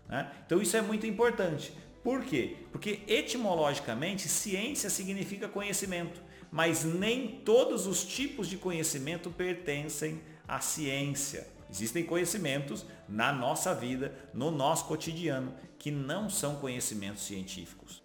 Né? 0.09 0.31
Então 0.47 0.61
isso 0.61 0.77
é 0.77 0.83
muito 0.83 1.07
importante. 1.07 1.73
Por 2.03 2.25
quê? 2.25 2.57
Porque 2.73 3.01
etimologicamente 3.07 4.29
ciência 4.29 4.89
significa 4.89 5.49
conhecimento, 5.49 6.23
mas 6.51 6.85
nem 6.85 7.41
todos 7.45 7.87
os 7.87 8.05
tipos 8.05 8.49
de 8.49 8.57
conhecimento 8.57 9.31
pertencem 9.31 10.21
à 10.47 10.61
ciência. 10.61 11.47
Existem 11.71 12.05
conhecimentos 12.05 12.87
na 13.07 13.33
nossa 13.33 13.75
vida, 13.75 14.15
no 14.33 14.51
nosso 14.51 14.87
cotidiano, 14.87 15.55
que 15.79 15.91
não 15.91 16.31
são 16.31 16.57
conhecimentos 16.57 17.25
científicos. 17.25 18.03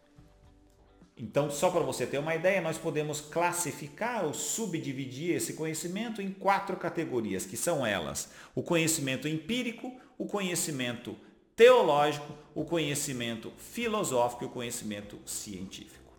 Então, 1.15 1.49
só 1.49 1.69
para 1.69 1.81
você 1.81 2.05
ter 2.05 2.17
uma 2.17 2.35
ideia, 2.35 2.59
nós 2.59 2.77
podemos 2.77 3.21
classificar 3.21 4.25
ou 4.25 4.33
subdividir 4.33 5.35
esse 5.35 5.53
conhecimento 5.53 6.21
em 6.21 6.31
quatro 6.31 6.75
categorias, 6.75 7.45
que 7.45 7.55
são 7.55 7.85
elas: 7.85 8.31
o 8.55 8.63
conhecimento 8.63 9.27
empírico, 9.27 9.95
o 10.17 10.25
conhecimento 10.25 11.15
teológico, 11.55 12.33
o 12.55 12.63
conhecimento 12.63 13.51
filosófico 13.57 14.43
e 14.43 14.47
o 14.47 14.49
conhecimento 14.49 15.19
científico. 15.25 16.13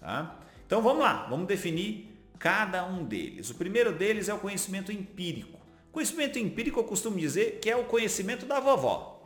Tá? 0.00 0.38
Então 0.66 0.82
vamos 0.82 1.02
lá, 1.02 1.26
vamos 1.28 1.46
definir 1.46 2.16
cada 2.38 2.84
um 2.84 3.04
deles. 3.04 3.50
O 3.50 3.54
primeiro 3.54 3.92
deles 3.92 4.28
é 4.28 4.34
o 4.34 4.38
conhecimento 4.38 4.92
empírico. 4.92 5.58
Conhecimento 5.90 6.38
empírico 6.38 6.78
eu 6.78 6.84
costumo 6.84 7.18
dizer 7.18 7.58
que 7.60 7.70
é 7.70 7.76
o 7.76 7.84
conhecimento 7.84 8.46
da 8.46 8.60
vovó. 8.60 9.18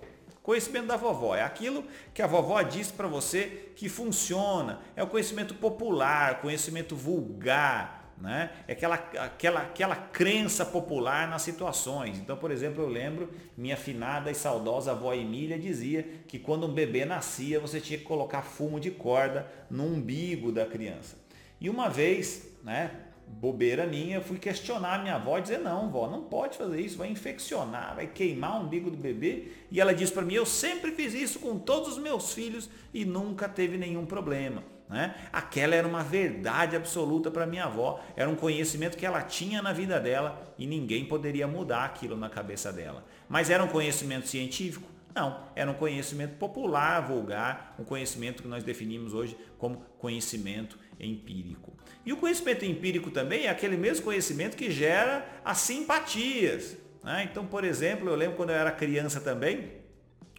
Conhecimento 0.43 0.87
da 0.87 0.97
vovó 0.97 1.37
é 1.37 1.43
aquilo 1.43 1.85
que 2.13 2.21
a 2.21 2.27
vovó 2.27 2.61
disse 2.63 2.93
para 2.93 3.07
você 3.07 3.71
que 3.77 3.89
funciona. 3.89 4.81
É 4.97 5.03
o 5.03 5.07
conhecimento 5.07 5.55
popular, 5.55 6.41
conhecimento 6.41 6.97
vulgar, 6.97 8.02
né? 8.23 8.51
É 8.69 8.73
aquela, 8.73 8.95
aquela, 8.95 9.61
aquela 9.63 9.97
crença 9.97 10.65
popular 10.65 11.29
nas 11.29 11.43
situações. 11.43 12.19
Então, 12.19 12.37
por 12.37 12.53
exemplo, 12.53 12.85
eu 12.85 12.89
lembro, 12.89 13.29
minha 13.57 13.77
finada 13.77 14.31
e 14.31 14.35
saudosa 14.35 14.93
avó 14.93 15.13
Emília 15.13 15.59
dizia 15.59 16.07
que 16.29 16.39
quando 16.39 16.69
um 16.69 16.73
bebê 16.73 17.05
nascia, 17.05 17.59
você 17.59 17.81
tinha 17.81 17.99
que 17.99 18.05
colocar 18.05 18.43
fumo 18.43 18.79
de 18.79 18.93
corda 18.93 19.51
no 19.69 19.85
umbigo 19.85 20.53
da 20.53 20.65
criança. 20.65 21.17
E 21.61 21.69
uma 21.69 21.89
vez, 21.89 22.49
né, 22.63 22.93
bobeira 23.27 23.87
minha, 23.87 24.19
eu 24.19 24.23
fui 24.23 24.39
questionar 24.39 25.01
a 25.01 25.03
minha 25.03 25.17
avó 25.17 25.39
e 25.39 25.43
dizer, 25.43 25.59
não, 25.59 25.91
vó, 25.91 26.09
não 26.09 26.23
pode 26.23 26.57
fazer 26.57 26.81
isso, 26.81 26.99
vai 26.99 27.09
infeccionar, 27.09 27.97
vai 27.97 28.07
queimar 28.07 28.61
o 28.61 28.67
umbigo 28.67 28.89
do 28.89 28.97
bebê. 28.97 29.49
E 29.69 29.81
ela 29.81 29.93
disse 29.93 30.13
para 30.13 30.23
mim, 30.23 30.35
eu 30.35 30.47
sempre 30.47 30.93
fiz 30.93 31.13
isso 31.13 31.41
com 31.41 31.59
todos 31.59 31.95
os 31.95 31.99
meus 31.99 32.33
filhos 32.33 32.71
e 32.95 33.05
nunca 33.05 33.49
teve 33.49 33.77
nenhum 33.77 34.07
problema. 34.07 34.63
Né? 34.93 35.15
Aquela 35.33 35.75
era 35.75 35.89
uma 35.89 36.03
verdade 36.05 36.77
absoluta 36.77 37.31
para 37.31 37.47
minha 37.47 37.65
avó, 37.65 38.05
era 38.15 38.29
um 38.29 38.37
conhecimento 38.37 38.95
que 38.95 39.07
ela 39.07 39.23
tinha 39.23 39.63
na 39.63 39.73
vida 39.73 39.99
dela 39.99 40.55
e 40.59 40.67
ninguém 40.67 41.07
poderia 41.07 41.49
mudar 41.49 41.87
aquilo 41.87 42.15
na 42.15 42.29
cabeça 42.29 42.71
dela. 42.71 43.03
Mas 43.27 43.49
era 43.49 43.65
um 43.65 43.69
conhecimento 43.69 44.29
científico? 44.29 44.87
Não, 45.15 45.45
era 45.57 45.71
um 45.71 45.75
conhecimento 45.75 46.37
popular, 46.37 47.01
vulgar, 47.01 47.75
um 47.79 47.85
conhecimento 47.85 48.43
que 48.43 48.49
nós 48.49 48.63
definimos 48.63 49.15
hoje 49.15 49.35
como 49.57 49.83
conhecimento 49.99 50.79
empírico. 51.01 51.73
E 52.05 52.13
o 52.13 52.19
conhecimento 52.19 52.67
empírico 52.67 53.11
também 53.11 53.47
é 53.47 53.49
aquele 53.49 53.79
mesmo 53.79 54.05
conhecimento 54.05 54.59
que 54.59 54.71
gera 54.71 55.27
as 55.43 55.57
simpatias. 55.57 56.77
Né? 57.03 57.29
Então, 57.31 57.47
por 57.47 57.65
exemplo, 57.65 58.11
eu 58.11 58.15
lembro 58.15 58.37
quando 58.37 58.51
eu 58.51 58.57
era 58.57 58.71
criança 58.71 59.23
também, 59.23 59.73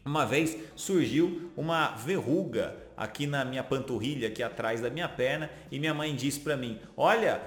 uma 0.06 0.28
vez 0.28 0.56
surgiu 0.76 1.52
uma 1.58 1.96
verruga 1.96 2.83
aqui 2.95 3.25
na 3.25 3.43
minha 3.43 3.63
panturrilha, 3.63 4.27
aqui 4.27 4.41
atrás 4.41 4.82
da 4.82 4.89
minha 4.89 5.08
perna, 5.10 5.49
e 5.71 5.79
minha 5.79 5.93
mãe 5.93 6.15
disse 6.15 6.39
para 6.39 6.56
mim, 6.56 6.79
olha, 6.95 7.41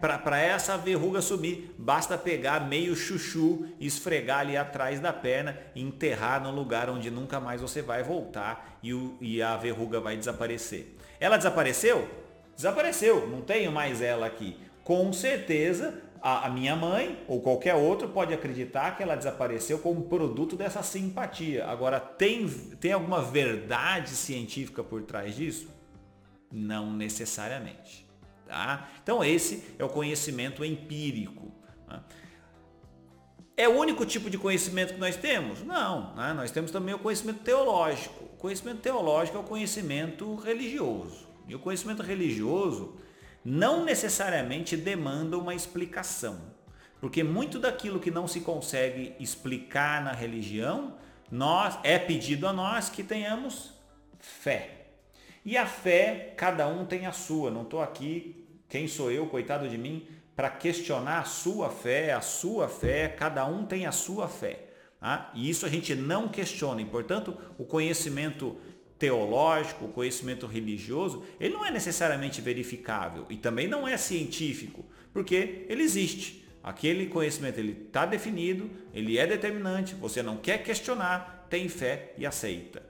para 0.00 0.38
essa 0.38 0.76
verruga 0.76 1.20
sumir, 1.20 1.74
basta 1.78 2.16
pegar 2.16 2.68
meio 2.68 2.94
chuchu, 2.94 3.66
esfregar 3.80 4.40
ali 4.40 4.56
atrás 4.56 5.00
da 5.00 5.12
perna 5.12 5.58
e 5.74 5.82
enterrar 5.82 6.42
no 6.42 6.50
lugar 6.50 6.88
onde 6.88 7.10
nunca 7.10 7.40
mais 7.40 7.60
você 7.60 7.82
vai 7.82 8.02
voltar 8.02 8.78
e, 8.82 8.92
o, 8.92 9.16
e 9.20 9.42
a 9.42 9.56
verruga 9.56 10.00
vai 10.00 10.16
desaparecer. 10.16 10.94
Ela 11.18 11.36
desapareceu? 11.36 12.08
Desapareceu, 12.54 13.28
não 13.28 13.40
tenho 13.40 13.72
mais 13.72 14.00
ela 14.00 14.26
aqui. 14.26 14.58
Com 14.84 15.12
certeza 15.12 16.02
a, 16.24 16.46
a, 16.46 16.48
minha 16.48 16.74
mãe 16.74 17.22
ou 17.28 17.42
qualquer 17.42 17.74
outro 17.74 18.08
pode 18.08 18.32
acreditar 18.32 18.96
que 18.96 19.02
ela 19.02 19.14
desapareceu 19.14 19.78
como 19.78 20.04
produto 20.04 20.56
dessa 20.56 20.82
simpatia. 20.82 21.66
Agora, 21.66 22.00
tem, 22.00 22.48
tem 22.80 22.92
alguma 22.92 23.20
verdade 23.20 24.08
científica 24.08 24.82
por 24.82 25.02
trás 25.02 25.36
disso? 25.36 25.68
Não 26.50 26.90
necessariamente. 26.90 28.08
Tá? 28.46 28.88
Então 29.02 29.22
esse 29.22 29.74
é 29.78 29.84
o 29.84 29.88
conhecimento 29.90 30.64
empírico. 30.64 31.52
Né? 31.86 32.00
É 33.54 33.68
o 33.68 33.72
único 33.72 34.06
tipo 34.06 34.30
de 34.30 34.38
conhecimento 34.38 34.94
que 34.94 35.00
nós 35.00 35.18
temos? 35.18 35.62
Não. 35.62 36.14
Né? 36.14 36.32
Nós 36.32 36.50
temos 36.50 36.70
também 36.70 36.94
o 36.94 36.98
conhecimento 36.98 37.40
teológico. 37.40 38.24
O 38.24 38.38
conhecimento 38.38 38.80
teológico 38.80 39.36
é 39.36 39.40
o 39.40 39.44
conhecimento 39.44 40.34
religioso. 40.36 41.28
E 41.46 41.54
o 41.54 41.58
conhecimento 41.58 42.02
religioso 42.02 42.96
não 43.44 43.84
necessariamente 43.84 44.76
demanda 44.76 45.36
uma 45.36 45.54
explicação. 45.54 46.40
Porque 47.00 47.22
muito 47.22 47.58
daquilo 47.58 48.00
que 48.00 48.10
não 48.10 48.26
se 48.26 48.40
consegue 48.40 49.14
explicar 49.20 50.02
na 50.02 50.12
religião, 50.12 50.94
nós 51.30 51.78
é 51.82 51.98
pedido 51.98 52.46
a 52.46 52.52
nós 52.52 52.88
que 52.88 53.02
tenhamos 53.02 53.72
fé. 54.18 54.86
E 55.44 55.58
a 55.58 55.66
fé, 55.66 56.32
cada 56.36 56.66
um 56.66 56.86
tem 56.86 57.04
a 57.04 57.12
sua. 57.12 57.50
Não 57.50 57.62
estou 57.62 57.82
aqui, 57.82 58.46
quem 58.68 58.88
sou 58.88 59.10
eu, 59.10 59.26
coitado 59.26 59.68
de 59.68 59.76
mim, 59.76 60.08
para 60.34 60.48
questionar 60.48 61.18
a 61.18 61.24
sua 61.24 61.68
fé, 61.68 62.12
a 62.12 62.22
sua 62.22 62.68
fé, 62.68 63.08
cada 63.08 63.44
um 63.44 63.66
tem 63.66 63.84
a 63.84 63.92
sua 63.92 64.26
fé. 64.26 64.60
Tá? 64.98 65.30
E 65.34 65.50
isso 65.50 65.66
a 65.66 65.68
gente 65.68 65.94
não 65.94 66.28
questiona. 66.28 66.80
E, 66.80 66.86
portanto, 66.86 67.36
o 67.58 67.64
conhecimento 67.66 68.56
teológico, 69.04 69.84
o 69.84 69.88
conhecimento 69.88 70.46
religioso, 70.46 71.24
ele 71.38 71.52
não 71.52 71.62
é 71.62 71.70
necessariamente 71.70 72.40
verificável 72.40 73.26
e 73.28 73.36
também 73.36 73.68
não 73.68 73.86
é 73.86 73.98
científico, 73.98 74.82
porque 75.12 75.66
ele 75.68 75.82
existe. 75.82 76.42
Aquele 76.62 77.04
conhecimento 77.04 77.58
ele 77.58 77.84
está 77.86 78.06
definido, 78.06 78.70
ele 78.94 79.18
é 79.18 79.26
determinante, 79.26 79.94
você 79.94 80.22
não 80.22 80.38
quer 80.38 80.62
questionar, 80.62 81.46
tem 81.50 81.68
fé 81.68 82.14
e 82.16 82.24
aceita. 82.24 82.82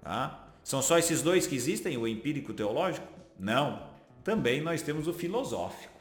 Tá? 0.00 0.48
São 0.62 0.80
só 0.80 0.96
esses 0.96 1.22
dois 1.22 1.44
que 1.44 1.56
existem, 1.56 1.98
o 1.98 2.06
empírico 2.06 2.54
teológico? 2.54 3.08
Não. 3.36 3.88
Também 4.22 4.60
nós 4.60 4.80
temos 4.80 5.08
o 5.08 5.12
filosófico. 5.12 5.97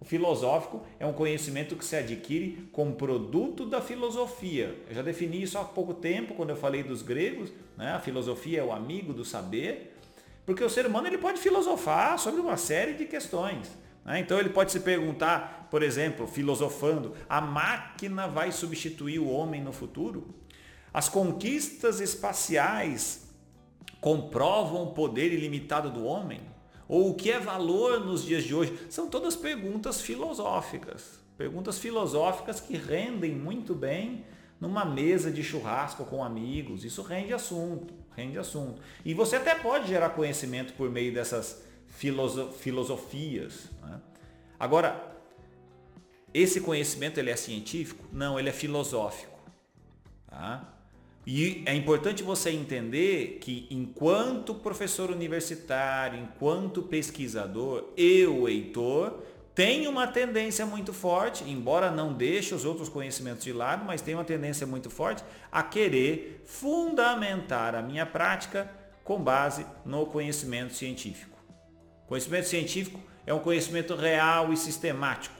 O 0.00 0.04
filosófico 0.04 0.82
é 1.00 1.06
um 1.06 1.12
conhecimento 1.12 1.74
que 1.74 1.84
se 1.84 1.96
adquire 1.96 2.68
como 2.70 2.94
produto 2.94 3.64
da 3.64 3.80
filosofia. 3.80 4.76
Eu 4.88 4.94
já 4.94 5.02
defini 5.02 5.42
isso 5.42 5.58
há 5.58 5.64
pouco 5.64 5.94
tempo, 5.94 6.34
quando 6.34 6.50
eu 6.50 6.56
falei 6.56 6.82
dos 6.82 7.02
gregos. 7.02 7.50
Né? 7.76 7.92
A 7.92 8.00
filosofia 8.00 8.60
é 8.60 8.64
o 8.64 8.72
amigo 8.72 9.12
do 9.12 9.24
saber. 9.24 9.96
Porque 10.44 10.62
o 10.62 10.70
ser 10.70 10.86
humano 10.86 11.06
ele 11.06 11.18
pode 11.18 11.40
filosofar 11.40 12.18
sobre 12.18 12.40
uma 12.40 12.56
série 12.56 12.92
de 12.92 13.06
questões. 13.06 13.70
Né? 14.04 14.20
Então 14.20 14.38
ele 14.38 14.50
pode 14.50 14.70
se 14.70 14.80
perguntar, 14.80 15.66
por 15.70 15.82
exemplo, 15.82 16.26
filosofando, 16.26 17.14
a 17.28 17.40
máquina 17.40 18.28
vai 18.28 18.52
substituir 18.52 19.18
o 19.18 19.28
homem 19.28 19.62
no 19.62 19.72
futuro? 19.72 20.34
As 20.92 21.08
conquistas 21.08 22.00
espaciais 22.00 23.26
comprovam 24.00 24.84
o 24.84 24.92
poder 24.92 25.32
ilimitado 25.32 25.90
do 25.90 26.04
homem? 26.04 26.40
Ou 26.88 27.10
o 27.10 27.14
que 27.14 27.30
é 27.30 27.38
valor 27.38 28.04
nos 28.04 28.24
dias 28.24 28.44
de 28.44 28.54
hoje? 28.54 28.78
São 28.88 29.08
todas 29.08 29.34
perguntas 29.34 30.00
filosóficas. 30.00 31.18
Perguntas 31.36 31.78
filosóficas 31.78 32.60
que 32.60 32.76
rendem 32.76 33.32
muito 33.32 33.74
bem 33.74 34.24
numa 34.60 34.84
mesa 34.84 35.30
de 35.30 35.42
churrasco 35.42 36.04
com 36.04 36.24
amigos. 36.24 36.84
Isso 36.84 37.02
rende 37.02 37.32
assunto, 37.32 37.92
rende 38.14 38.38
assunto. 38.38 38.80
E 39.04 39.12
você 39.12 39.36
até 39.36 39.54
pode 39.54 39.88
gerar 39.88 40.10
conhecimento 40.10 40.72
por 40.74 40.90
meio 40.90 41.12
dessas 41.12 41.62
filosofias. 41.88 43.66
Né? 43.82 44.00
Agora, 44.58 45.16
esse 46.32 46.60
conhecimento 46.60 47.18
ele 47.18 47.30
é 47.30 47.36
científico? 47.36 48.04
Não, 48.12 48.38
ele 48.38 48.48
é 48.48 48.52
filosófico. 48.52 49.38
Tá? 50.26 50.75
E 51.26 51.64
é 51.66 51.74
importante 51.74 52.22
você 52.22 52.50
entender 52.50 53.38
que 53.40 53.66
enquanto 53.68 54.54
professor 54.54 55.10
universitário, 55.10 56.20
enquanto 56.20 56.84
pesquisador, 56.84 57.86
eu, 57.96 58.48
Heitor, 58.48 59.24
tenho 59.52 59.90
uma 59.90 60.06
tendência 60.06 60.64
muito 60.64 60.92
forte, 60.92 61.42
embora 61.42 61.90
não 61.90 62.12
deixe 62.12 62.54
os 62.54 62.64
outros 62.64 62.88
conhecimentos 62.88 63.42
de 63.42 63.52
lado, 63.52 63.84
mas 63.84 64.00
tenho 64.00 64.18
uma 64.18 64.24
tendência 64.24 64.66
muito 64.68 64.88
forte 64.88 65.24
a 65.50 65.64
querer 65.64 66.42
fundamentar 66.44 67.74
a 67.74 67.82
minha 67.82 68.06
prática 68.06 68.70
com 69.02 69.18
base 69.18 69.66
no 69.84 70.06
conhecimento 70.06 70.74
científico. 70.74 71.36
Conhecimento 72.06 72.46
científico 72.46 73.00
é 73.26 73.34
um 73.34 73.40
conhecimento 73.40 73.96
real 73.96 74.52
e 74.52 74.56
sistemático, 74.56 75.34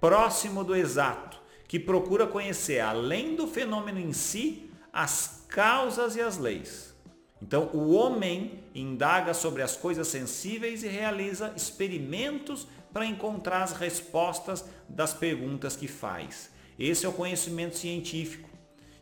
próximo 0.00 0.64
do 0.64 0.74
exato, 0.74 1.38
que 1.68 1.78
procura 1.78 2.26
conhecer 2.26 2.80
além 2.80 3.36
do 3.36 3.46
fenômeno 3.46 4.00
em 4.00 4.12
si, 4.12 4.69
as 4.92 5.44
causas 5.48 6.16
e 6.16 6.20
as 6.20 6.38
leis. 6.38 6.94
Então, 7.42 7.70
o 7.72 7.92
homem 7.92 8.62
indaga 8.74 9.32
sobre 9.32 9.62
as 9.62 9.76
coisas 9.76 10.08
sensíveis 10.08 10.82
e 10.82 10.88
realiza 10.88 11.52
experimentos 11.56 12.66
para 12.92 13.06
encontrar 13.06 13.62
as 13.62 13.72
respostas 13.72 14.64
das 14.88 15.14
perguntas 15.14 15.76
que 15.76 15.88
faz. 15.88 16.50
Esse 16.78 17.06
é 17.06 17.08
o 17.08 17.12
conhecimento 17.12 17.76
científico. 17.76 18.48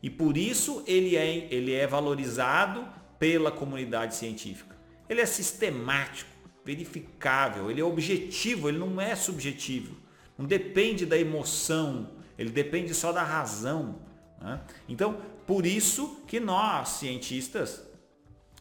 E 0.02 0.08
por 0.08 0.36
isso 0.36 0.84
ele 0.86 1.16
é, 1.16 1.48
ele 1.50 1.72
é 1.72 1.86
valorizado 1.86 2.86
pela 3.18 3.50
comunidade 3.50 4.14
científica. 4.14 4.76
Ele 5.08 5.20
é 5.20 5.26
sistemático, 5.26 6.30
verificável, 6.64 7.70
ele 7.70 7.80
é 7.80 7.84
objetivo, 7.84 8.68
ele 8.68 8.78
não 8.78 9.00
é 9.00 9.16
subjetivo. 9.16 9.96
Não 10.36 10.46
depende 10.46 11.04
da 11.04 11.18
emoção, 11.18 12.10
ele 12.38 12.50
depende 12.50 12.94
só 12.94 13.10
da 13.10 13.22
razão. 13.22 14.00
Né? 14.40 14.60
Então, 14.88 15.20
por 15.46 15.66
isso 15.66 16.22
que 16.26 16.38
nós, 16.40 16.88
cientistas, 16.90 17.82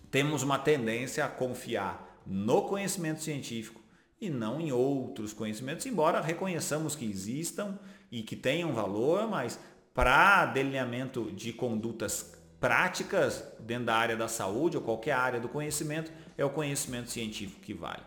temos 0.09 0.43
uma 0.43 0.57
tendência 0.57 1.25
a 1.25 1.29
confiar 1.29 2.21
no 2.25 2.63
conhecimento 2.63 3.21
científico 3.21 3.81
e 4.19 4.29
não 4.29 4.59
em 4.59 4.71
outros 4.71 5.33
conhecimentos, 5.33 5.85
embora 5.85 6.21
reconheçamos 6.21 6.95
que 6.95 7.05
existam 7.05 7.77
e 8.11 8.23
que 8.23 8.35
tenham 8.35 8.73
valor, 8.73 9.27
mas 9.27 9.59
para 9.93 10.45
delineamento 10.47 11.31
de 11.31 11.53
condutas 11.53 12.33
práticas 12.59 13.43
dentro 13.59 13.85
da 13.85 13.95
área 13.95 14.17
da 14.17 14.27
saúde 14.27 14.77
ou 14.77 14.83
qualquer 14.83 15.13
área 15.13 15.39
do 15.39 15.47
conhecimento, 15.47 16.11
é 16.37 16.43
o 16.43 16.49
conhecimento 16.49 17.09
científico 17.09 17.61
que 17.61 17.73
vale. 17.73 18.01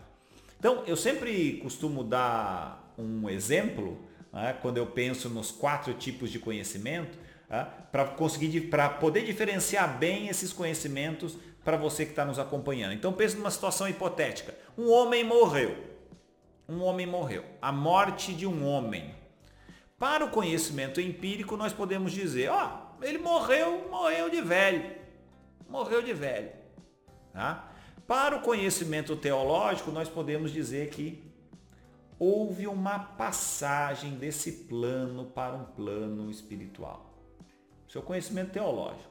Então, 0.59 0.83
eu 0.87 0.96
sempre 0.96 1.59
costumo 1.62 2.04
dar 2.04 2.92
um 2.98 3.28
exemplo, 3.28 3.98
né, 4.33 4.56
quando 4.61 4.76
eu 4.76 4.87
penso 4.87 5.28
nos 5.28 5.50
quatro 5.50 5.94
tipos 5.94 6.30
de 6.30 6.38
conhecimento? 6.38 7.18
Para 7.90 8.04
conseguir, 8.04 8.60
para 8.62 8.88
poder 8.88 9.24
diferenciar 9.24 9.98
bem 9.98 10.28
esses 10.28 10.52
conhecimentos 10.52 11.36
para 11.64 11.76
você 11.76 12.04
que 12.04 12.12
está 12.12 12.24
nos 12.24 12.38
acompanhando. 12.38 12.94
Então 12.94 13.12
pense 13.12 13.36
numa 13.36 13.50
situação 13.50 13.88
hipotética. 13.88 14.54
Um 14.78 14.88
homem 14.88 15.24
morreu. 15.24 15.76
Um 16.68 16.80
homem 16.82 17.06
morreu. 17.06 17.44
A 17.60 17.72
morte 17.72 18.32
de 18.32 18.46
um 18.46 18.64
homem. 18.64 19.14
Para 19.98 20.24
o 20.24 20.30
conhecimento 20.30 21.00
empírico, 21.00 21.56
nós 21.56 21.72
podemos 21.72 22.12
dizer, 22.12 22.50
ó, 22.50 22.94
oh, 23.00 23.04
ele 23.04 23.18
morreu, 23.18 23.88
morreu 23.90 24.30
de 24.30 24.40
velho. 24.40 24.94
Morreu 25.68 26.00
de 26.00 26.14
velho. 26.14 26.50
Tá? 27.32 27.68
Para 28.06 28.36
o 28.36 28.42
conhecimento 28.42 29.16
teológico, 29.16 29.90
nós 29.90 30.08
podemos 30.08 30.52
dizer 30.52 30.88
que 30.90 31.22
houve 32.18 32.66
uma 32.66 32.98
passagem 32.98 34.12
desse 34.12 34.52
plano 34.52 35.26
para 35.26 35.54
um 35.54 35.64
plano 35.64 36.30
espiritual 36.30 37.10
seu 37.90 38.00
conhecimento 38.00 38.53
teológico. 38.53 39.11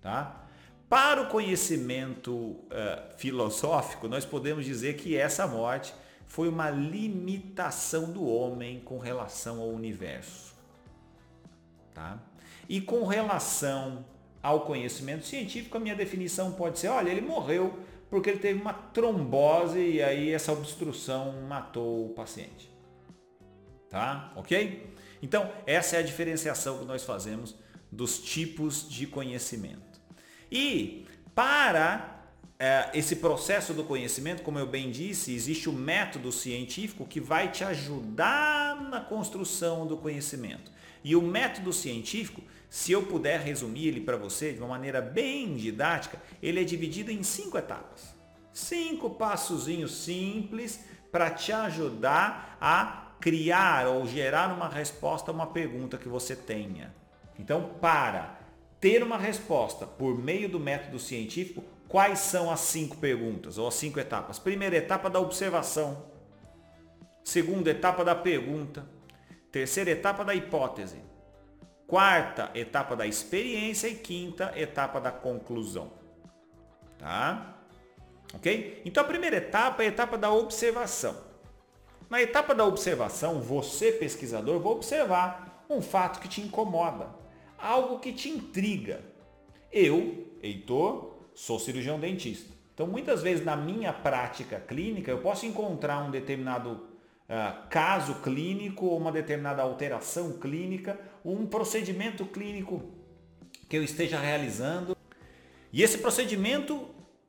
Tá? 0.00 0.46
Para 0.88 1.22
o 1.22 1.28
conhecimento 1.28 2.32
uh, 2.32 3.16
filosófico, 3.18 4.08
nós 4.08 4.24
podemos 4.24 4.64
dizer 4.64 4.96
que 4.96 5.16
essa 5.16 5.46
morte 5.46 5.94
foi 6.26 6.48
uma 6.48 6.70
limitação 6.70 8.10
do 8.10 8.26
homem 8.26 8.80
com 8.80 8.98
relação 8.98 9.60
ao 9.60 9.68
universo. 9.68 10.54
Tá? 11.92 12.18
E 12.66 12.80
com 12.80 13.04
relação 13.04 14.06
ao 14.42 14.62
conhecimento 14.62 15.26
científico, 15.26 15.76
a 15.76 15.80
minha 15.80 15.94
definição 15.94 16.52
pode 16.52 16.78
ser, 16.78 16.88
olha, 16.88 17.10
ele 17.10 17.20
morreu 17.20 17.78
porque 18.08 18.30
ele 18.30 18.38
teve 18.38 18.60
uma 18.60 18.72
trombose 18.72 19.78
e 19.78 20.02
aí 20.02 20.30
essa 20.32 20.52
obstrução 20.52 21.42
matou 21.42 22.06
o 22.06 22.08
paciente. 22.10 22.70
Tá? 23.90 24.32
Ok? 24.34 24.94
Então, 25.22 25.50
essa 25.66 25.96
é 25.96 25.98
a 25.98 26.02
diferenciação 26.02 26.78
que 26.78 26.84
nós 26.86 27.04
fazemos 27.04 27.54
dos 27.92 28.18
tipos 28.18 28.88
de 28.88 29.06
conhecimento. 29.06 30.00
E 30.50 31.06
para 31.34 32.24
é, 32.58 32.90
esse 32.94 33.16
processo 33.16 33.74
do 33.74 33.84
conhecimento, 33.84 34.42
como 34.42 34.58
eu 34.58 34.66
bem 34.66 34.90
disse, 34.90 35.34
existe 35.34 35.68
o 35.68 35.72
método 35.72 36.32
científico 36.32 37.04
que 37.04 37.20
vai 37.20 37.50
te 37.50 37.64
ajudar 37.64 38.80
na 38.82 39.00
construção 39.00 39.86
do 39.86 39.96
conhecimento. 39.96 40.70
E 41.04 41.14
o 41.14 41.20
método 41.20 41.72
científico, 41.72 42.40
se 42.70 42.92
eu 42.92 43.02
puder 43.02 43.40
resumir 43.40 43.88
ele 43.88 44.00
para 44.00 44.16
você 44.16 44.52
de 44.52 44.60
uma 44.60 44.68
maneira 44.68 45.00
bem 45.00 45.56
didática, 45.56 46.22
ele 46.42 46.60
é 46.60 46.64
dividido 46.64 47.10
em 47.10 47.22
cinco 47.22 47.58
etapas. 47.58 48.14
Cinco 48.52 49.10
passozinhos 49.10 50.04
simples 50.04 50.84
para 51.10 51.30
te 51.30 51.52
ajudar 51.52 52.56
a 52.60 53.12
criar 53.20 53.86
ou 53.88 54.06
gerar 54.06 54.54
uma 54.54 54.68
resposta 54.68 55.30
a 55.30 55.34
uma 55.34 55.46
pergunta 55.46 55.98
que 55.98 56.08
você 56.08 56.34
tenha. 56.34 56.94
Então, 57.38 57.74
para 57.80 58.38
ter 58.80 59.02
uma 59.02 59.16
resposta 59.16 59.86
por 59.86 60.18
meio 60.18 60.48
do 60.48 60.60
método 60.60 60.98
científico, 60.98 61.64
quais 61.88 62.18
são 62.18 62.50
as 62.50 62.60
cinco 62.60 62.96
perguntas 62.96 63.58
ou 63.58 63.68
as 63.68 63.74
cinco 63.74 64.00
etapas? 64.00 64.38
Primeira 64.38 64.76
etapa 64.76 65.08
da 65.08 65.20
observação. 65.20 66.04
Segunda 67.24 67.70
etapa 67.70 68.04
da 68.04 68.14
pergunta. 68.14 68.86
Terceira 69.50 69.90
etapa 69.90 70.24
da 70.24 70.34
hipótese. 70.34 71.00
Quarta 71.86 72.50
etapa 72.54 72.96
da 72.96 73.06
experiência 73.06 73.86
e 73.86 73.94
quinta 73.94 74.52
etapa 74.56 75.00
da 75.00 75.12
conclusão. 75.12 75.92
Tá? 76.98 77.56
Ok? 78.34 78.80
Então 78.84 79.04
a 79.04 79.06
primeira 79.06 79.36
etapa 79.36 79.82
é 79.82 79.86
a 79.86 79.88
etapa 79.88 80.16
da 80.16 80.32
observação. 80.32 81.16
Na 82.08 82.20
etapa 82.20 82.54
da 82.54 82.64
observação, 82.64 83.40
você 83.40 83.92
pesquisador 83.92 84.58
vai 84.58 84.72
observar 84.72 85.64
um 85.68 85.80
fato 85.80 86.20
que 86.20 86.28
te 86.28 86.40
incomoda, 86.40 87.08
algo 87.62 87.98
que 87.98 88.12
te 88.12 88.28
intriga. 88.28 89.00
Eu, 89.72 90.26
Heitor, 90.42 91.14
sou 91.34 91.58
cirurgião 91.58 91.98
dentista. 91.98 92.52
Então 92.74 92.86
muitas 92.86 93.22
vezes 93.22 93.44
na 93.44 93.56
minha 93.56 93.92
prática 93.92 94.58
clínica 94.58 95.10
eu 95.10 95.18
posso 95.18 95.46
encontrar 95.46 96.02
um 96.02 96.10
determinado 96.10 96.72
uh, 96.72 97.68
caso 97.68 98.16
clínico, 98.16 98.86
uma 98.88 99.12
determinada 99.12 99.62
alteração 99.62 100.38
clínica, 100.38 100.98
um 101.24 101.46
procedimento 101.46 102.24
clínico 102.26 102.82
que 103.68 103.76
eu 103.76 103.84
esteja 103.84 104.18
realizando. 104.18 104.96
E 105.72 105.82
esse 105.82 105.98
procedimento 105.98 106.88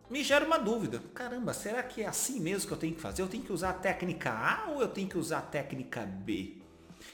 me 0.09 0.23
gera 0.23 0.45
uma 0.45 0.57
dúvida. 0.57 1.01
Caramba, 1.13 1.53
será 1.53 1.81
que 1.81 2.01
é 2.01 2.07
assim 2.07 2.39
mesmo 2.39 2.67
que 2.67 2.73
eu 2.73 2.77
tenho 2.77 2.95
que 2.95 3.01
fazer? 3.01 3.21
Eu 3.21 3.27
tenho 3.27 3.43
que 3.43 3.53
usar 3.53 3.69
a 3.69 3.73
técnica 3.73 4.31
A 4.31 4.71
ou 4.71 4.81
eu 4.81 4.87
tenho 4.87 5.07
que 5.07 5.17
usar 5.17 5.39
a 5.39 5.41
técnica 5.41 6.01
B? 6.01 6.57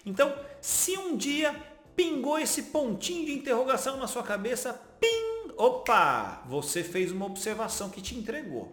Então, 0.06 0.34
se 0.62 0.98
um 0.98 1.16
dia 1.16 1.56
pingou 2.00 2.40
esse 2.40 2.64
pontinho 2.64 3.26
de 3.26 3.34
interrogação 3.34 3.98
na 3.98 4.08
sua 4.08 4.24
cabeça, 4.24 4.72
pim, 5.02 5.52
opa, 5.58 6.42
você 6.48 6.82
fez 6.82 7.12
uma 7.12 7.26
observação 7.26 7.90
que 7.90 8.02
te 8.02 8.16
entregou. 8.16 8.72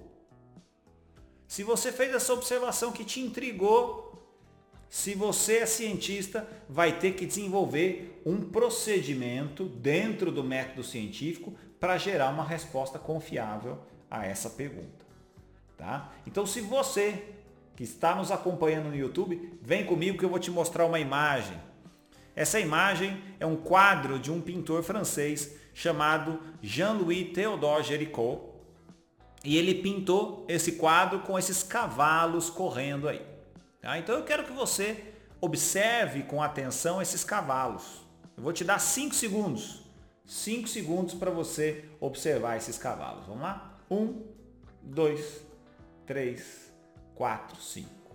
Se 1.49 1.65
você 1.65 1.91
fez 1.91 2.15
essa 2.15 2.33
observação 2.33 2.93
que 2.93 3.05
te 3.05 3.19
intrigou, 3.19 4.33
se 4.89 5.17
você 5.17 5.57
é 5.57 5.67
cientista, 5.67 6.49
vai 6.69 7.01
ter 7.01 7.15
que 7.15 7.27
desenvolver 7.27 8.23
um 8.25 8.41
procedimento 8.43 9.65
dentro 9.65 10.31
do 10.31 10.45
método 10.45 10.85
científico 10.85 11.53
para 11.81 11.99
gerar 11.99 12.29
uma 12.31 12.45
resposta 12.45 12.97
confiável 12.97 13.81
a 14.09 14.25
essa 14.25 14.49
pergunta. 14.49 15.05
Tá? 15.77 16.12
Então 16.25 16.47
se 16.47 16.61
você 16.61 17.25
que 17.75 17.83
está 17.83 18.15
nos 18.15 18.31
acompanhando 18.31 18.91
no 18.91 18.97
YouTube, 18.97 19.59
vem 19.61 19.85
comigo 19.85 20.17
que 20.17 20.25
eu 20.25 20.31
vou 20.31 20.39
te 20.39 20.53
mostrar 20.53 20.87
uma 20.87 21.01
imagem. 21.01 21.61
Essa 22.37 22.61
imagem 22.61 23.20
é 23.40 23.46
um 23.46 23.57
quadro 23.57 24.18
de 24.18 24.31
um 24.31 24.42
pintor 24.42 24.83
francês 24.83 25.57
chamado 25.72 26.38
Jean-Louis 26.61 27.33
Théodore 27.33 27.83
Géricault. 27.83 28.55
E 29.42 29.57
ele 29.57 29.77
pintou 29.77 30.44
esse 30.46 30.72
quadro 30.72 31.20
com 31.20 31.38
esses 31.38 31.62
cavalos 31.62 32.51
correndo 32.51 33.09
aí. 33.09 33.25
Tá? 33.81 33.99
Então 33.99 34.14
eu 34.14 34.25
quero 34.25 34.44
que 34.44 34.53
você 34.53 35.03
observe 35.40 36.25
com 36.25 36.42
atenção 36.42 37.01
esses 37.01 37.25
cavalos. 37.25 38.05
Eu 38.37 38.42
vou 38.42 38.53
te 38.53 38.64
dar 38.64 38.79
5 38.79 39.14
segundos. 39.14 39.83
5 40.27 40.68
segundos 40.68 41.14
para 41.14 41.31
você 41.31 41.85
observar 42.01 42.57
esses 42.57 42.77
cavalos. 42.77 43.27
Vamos 43.27 43.42
lá? 43.42 43.79
Um, 43.90 44.25
dois, 44.83 45.42
três, 46.05 46.72
quatro, 47.14 47.57
cinco. 47.61 48.06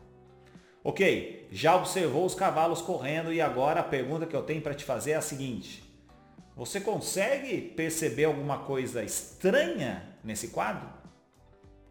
Ok, 0.83 1.47
já 1.51 1.75
observou 1.75 2.25
os 2.25 2.33
cavalos 2.33 2.81
correndo 2.81 3.31
e 3.31 3.39
agora 3.39 3.81
a 3.81 3.83
pergunta 3.83 4.25
que 4.25 4.35
eu 4.35 4.41
tenho 4.41 4.61
para 4.61 4.73
te 4.73 4.83
fazer 4.83 5.11
é 5.11 5.15
a 5.15 5.21
seguinte. 5.21 5.83
Você 6.55 6.81
consegue 6.81 7.61
perceber 7.61 8.25
alguma 8.25 8.59
coisa 8.59 9.03
estranha 9.03 10.17
nesse 10.23 10.47
quadro? 10.47 10.89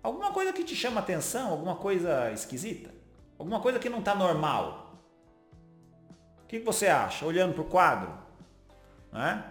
Alguma 0.03 0.33
coisa 0.33 0.53
que 0.53 0.64
te 0.64 0.74
chama 0.74 1.00
atenção? 1.00 1.50
Alguma 1.50 1.76
coisa 1.76 2.33
esquisita? 2.33 2.90
Alguma 3.38 3.61
coisa 3.61 3.79
que 3.79 3.88
não 3.88 4.00
está 4.00 4.14
normal? 4.14 5.00
O 6.42 6.46
que 6.48 6.59
você 6.59 6.88
acha 6.88 7.24
olhando 7.24 7.55
para 7.55 7.62
o 7.62 7.66
quadro? 7.66 8.12
Né? 9.12 9.44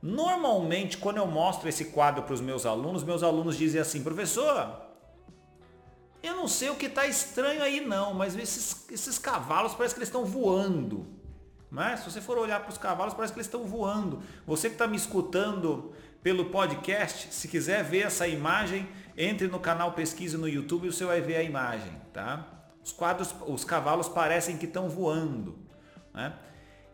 Normalmente, 0.00 0.96
quando 0.96 1.16
eu 1.16 1.26
mostro 1.26 1.68
esse 1.68 1.86
quadro 1.86 2.22
para 2.22 2.34
os 2.34 2.40
meus 2.40 2.64
alunos, 2.64 3.02
meus 3.02 3.24
alunos 3.24 3.58
dizem 3.58 3.80
assim, 3.80 4.04
professor, 4.04 4.85
eu 6.26 6.36
não 6.36 6.48
sei 6.48 6.70
o 6.70 6.76
que 6.76 6.86
está 6.86 7.06
estranho 7.06 7.62
aí 7.62 7.80
não, 7.80 8.14
mas 8.14 8.36
esses, 8.36 8.86
esses 8.90 9.18
cavalos 9.18 9.74
parece 9.74 9.94
que 9.94 9.98
eles 9.98 10.08
estão 10.08 10.24
voando. 10.24 11.06
Mas 11.70 12.00
se 12.00 12.10
você 12.10 12.20
for 12.20 12.38
olhar 12.38 12.60
para 12.60 12.70
os 12.70 12.78
cavalos, 12.78 13.14
parece 13.14 13.32
que 13.32 13.38
eles 13.38 13.46
estão 13.46 13.64
voando. 13.64 14.22
Você 14.46 14.68
que 14.68 14.74
está 14.74 14.86
me 14.86 14.96
escutando 14.96 15.92
pelo 16.22 16.46
podcast, 16.46 17.34
se 17.34 17.48
quiser 17.48 17.84
ver 17.84 18.06
essa 18.06 18.26
imagem, 18.26 18.88
entre 19.16 19.48
no 19.48 19.60
canal 19.60 19.92
Pesquisa 19.92 20.38
no 20.38 20.48
YouTube 20.48 20.86
e 20.86 20.92
você 20.92 21.04
vai 21.04 21.20
ver 21.20 21.36
a 21.36 21.42
imagem. 21.42 21.92
Tá? 22.12 22.46
Os 22.82 22.92
quadros, 22.92 23.34
os 23.46 23.64
cavalos 23.64 24.08
parecem 24.08 24.56
que 24.56 24.66
estão 24.66 24.88
voando. 24.88 25.58
Né? 26.14 26.32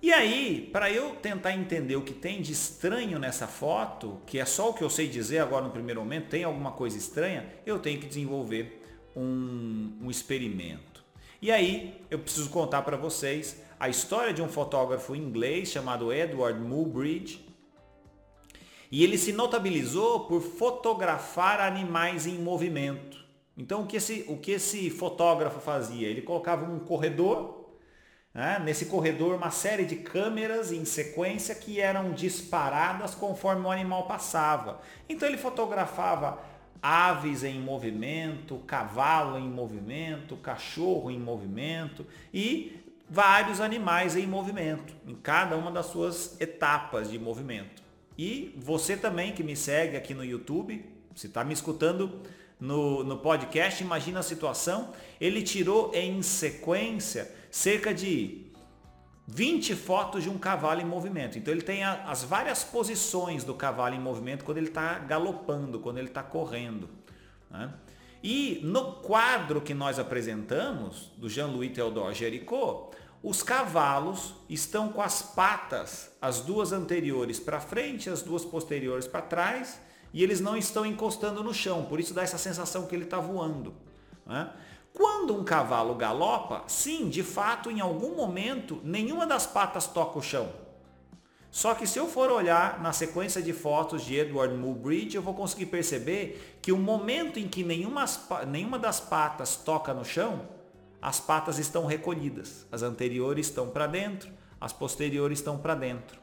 E 0.03 0.13
aí, 0.13 0.69
para 0.73 0.91
eu 0.91 1.15
tentar 1.15 1.53
entender 1.53 1.95
o 1.95 2.03
que 2.03 2.13
tem 2.13 2.43
de 2.43 2.53
estranho 2.53 3.21
nessa 3.21 3.47
foto, 3.47 4.21
que 4.27 4.41
é 4.41 4.45
só 4.45 4.71
o 4.71 4.75
que 4.75 4.83
eu 4.83 4.91
sei 4.91 5.07
dizer 5.07 5.39
agora 5.39 5.65
no 5.65 5.71
primeiro 5.71 6.01
momento, 6.01 6.29
tem 6.29 6.43
alguma 6.43 6.73
coisa 6.73 6.99
estranha, 6.99 7.47
eu 7.65 7.79
tenho 7.79 8.01
que 8.01 8.07
desenvolver 8.07 8.82
um, 9.17 9.99
um 10.03 10.11
experimento. 10.11 11.05
E 11.41 11.51
aí, 11.51 12.01
eu 12.11 12.19
preciso 12.19 12.51
contar 12.51 12.83
para 12.83 12.97
vocês 12.97 13.61
a 13.79 13.89
história 13.89 14.33
de 14.33 14.41
um 14.41 14.49
fotógrafo 14.49 15.15
inglês 15.17 15.69
chamado 15.69 16.13
Edward 16.13 16.59
Muybridge. 16.61 17.45
E 18.91 19.03
ele 19.03 19.19
se 19.19 19.33
notabilizou 19.33 20.27
por 20.27 20.41
fotografar 20.41 21.61
animais 21.61 22.27
em 22.27 22.39
movimento. 22.39 23.23
Então, 23.57 23.83
o 23.83 23.87
que 23.87 23.97
esse, 23.97 24.25
o 24.29 24.37
que 24.37 24.53
esse 24.53 24.91
fotógrafo 24.91 25.61
fazia? 25.61 26.09
Ele 26.09 26.23
colocava 26.23 26.71
um 26.71 26.79
corredor 26.79 27.63
né? 28.35 28.59
Nesse 28.65 28.87
corredor, 28.87 29.35
uma 29.37 29.51
série 29.51 29.85
de 29.85 29.97
câmeras 29.97 30.73
em 30.73 30.85
sequência 30.85 31.55
que 31.55 31.81
eram 31.81 32.13
disparadas 32.13 33.15
conforme 33.15 33.67
o 33.67 33.71
animal 33.71 34.07
passava. 34.07 34.81
Então 35.09 35.29
ele 35.29 35.37
fotografava 35.37 36.39
aves 36.81 37.45
em 37.45 37.61
movimento, 37.61 38.59
cavalo 38.67 39.39
em 39.39 39.49
movimento, 39.49 40.37
cachorro 40.37 41.11
em 41.11 41.19
movimento 41.19 42.07
e 42.33 42.81
vários 43.09 43.61
animais 43.61 44.17
em 44.17 44.27
movimento, 44.27 44.95
em 45.07 45.15
cada 45.15 45.57
uma 45.57 45.71
das 45.71 45.87
suas 45.87 46.41
etapas 46.41 47.11
de 47.11 47.19
movimento. 47.19 47.83
E 48.17 48.55
você 48.57 48.97
também 48.97 49.33
que 49.33 49.43
me 49.43 49.57
segue 49.57 49.97
aqui 49.97 50.15
no 50.15 50.25
YouTube, 50.25 50.85
se 51.15 51.27
está 51.27 51.45
me 51.45 51.53
escutando 51.53 52.21
no, 52.59 53.03
no 53.03 53.19
podcast, 53.19 53.83
imagina 53.83 54.21
a 54.21 54.23
situação, 54.23 54.93
ele 55.21 55.43
tirou 55.43 55.93
em 55.95 56.23
sequência 56.23 57.31
cerca 57.51 57.93
de 57.93 58.42
20 59.35 59.75
fotos 59.75 60.23
de 60.23 60.29
um 60.29 60.37
cavalo 60.37 60.83
em 60.83 60.85
movimento. 60.85 61.39
Então 61.39 61.55
ele 61.55 61.63
tem 61.63 61.83
a, 61.83 62.05
as 62.05 62.23
várias 62.23 62.63
posições 62.63 63.45
do 63.45 63.55
cavalo 63.55 63.95
em 63.95 63.99
movimento 63.99 64.45
quando 64.45 64.59
ele 64.59 64.69
está 64.69 64.99
galopando, 64.99 65.81
quando 65.81 65.97
ele 65.97 66.09
está 66.09 66.23
correndo. 66.23 66.87
Né? 67.51 67.73
E 68.23 68.61
no 68.63 68.97
quadro 68.97 69.63
que 69.63 69.73
nós 69.73 69.99
apresentamos, 69.99 71.11
do 71.17 71.31
Jean-Louis 71.31 71.73
Théodore 71.73 72.15
Géricault, 72.15 72.95
os 73.23 73.43
cavalos 73.43 74.35
estão 74.51 74.91
com 74.91 75.01
as 75.01 75.23
patas, 75.23 76.13
as 76.21 76.41
duas 76.41 76.71
anteriores 76.71 77.41
para 77.41 77.59
frente, 77.59 78.11
as 78.11 78.21
duas 78.21 78.45
posteriores 78.45 79.07
para 79.07 79.23
trás, 79.23 79.81
e 80.13 80.23
eles 80.23 80.41
não 80.41 80.59
estão 80.59 80.85
encostando 80.85 81.43
no 81.43 81.55
chão, 81.55 81.87
por 81.87 81.99
isso 81.99 82.13
dá 82.13 82.23
essa 82.23 82.37
sensação 82.37 82.87
que 82.87 82.95
ele 82.95 83.05
está 83.05 83.19
voando. 83.19 83.73
Né? 84.27 84.53
Quando 84.95 85.35
um 85.35 85.45
cavalo 85.45 85.95
galopa, 85.95 86.65
sim, 86.67 87.09
de 87.09 87.23
fato, 87.23 87.71
em 87.71 87.81
algum 87.81 88.15
momento, 88.15 88.81
nenhuma 88.85 89.27
das 89.27 89.47
patas 89.47 89.87
toca 89.87 90.19
o 90.19 90.23
chão. 90.23 90.51
Só 91.51 91.75
que 91.75 91.87
se 91.87 91.99
eu 91.99 92.09
for 92.09 92.31
olhar 92.31 92.81
na 92.81 92.93
sequência 92.93 93.43
de 93.43 93.53
fotos 93.53 94.03
de 94.05 94.17
Edward 94.17 94.55
Muybridge, 94.55 95.17
eu 95.17 95.23
vou 95.23 95.35
conseguir 95.35 95.67
perceber 95.67 96.59
que 96.63 96.73
o 96.73 96.79
momento 96.79 97.39
em 97.39 97.47
que 97.47 97.63
nenhuma, 97.63 98.07
nenhuma 98.47 98.79
das 98.79 99.01
patas 99.01 99.57
toca 99.57 99.93
no 99.93 100.05
chão, 100.05 100.49
as 101.01 101.21
patas 101.21 101.59
estão 101.59 101.85
recolhidas. 101.85 102.67
As 102.73 102.83
anteriores 102.83 103.49
estão 103.49 103.69
para 103.69 103.87
dentro, 103.87 104.31
as 104.59 104.73
posteriores 104.73 105.41
estão 105.41 105.59
para 105.59 105.75
dentro. 105.75 106.19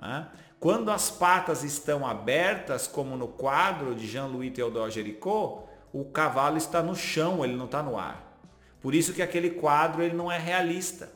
Né? 0.00 0.26
Quando 0.58 0.90
as 0.90 1.08
patas 1.10 1.62
estão 1.62 2.06
abertas, 2.06 2.88
como 2.88 3.16
no 3.16 3.28
quadro 3.28 3.94
de 3.94 4.06
Jean-Louis 4.08 4.52
Théodore 4.52 4.90
Géricault, 4.90 5.68
o 5.92 6.04
cavalo 6.04 6.56
está 6.56 6.82
no 6.82 6.94
chão, 6.96 7.44
ele 7.44 7.54
não 7.54 7.66
está 7.66 7.82
no 7.82 7.98
ar. 7.98 8.38
Por 8.80 8.94
isso 8.94 9.12
que 9.12 9.22
aquele 9.22 9.50
quadro 9.50 10.02
ele 10.02 10.14
não 10.14 10.30
é 10.30 10.38
realista. 10.38 11.12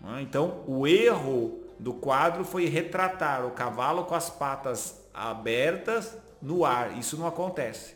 Né? 0.00 0.22
Então, 0.22 0.62
o 0.66 0.86
erro 0.86 1.60
do 1.78 1.92
quadro 1.92 2.44
foi 2.44 2.66
retratar 2.66 3.44
o 3.44 3.50
cavalo 3.50 4.04
com 4.04 4.14
as 4.14 4.30
patas 4.30 5.00
abertas 5.12 6.16
no 6.40 6.64
ar. 6.64 6.96
Isso 6.96 7.16
não 7.16 7.26
acontece. 7.26 7.94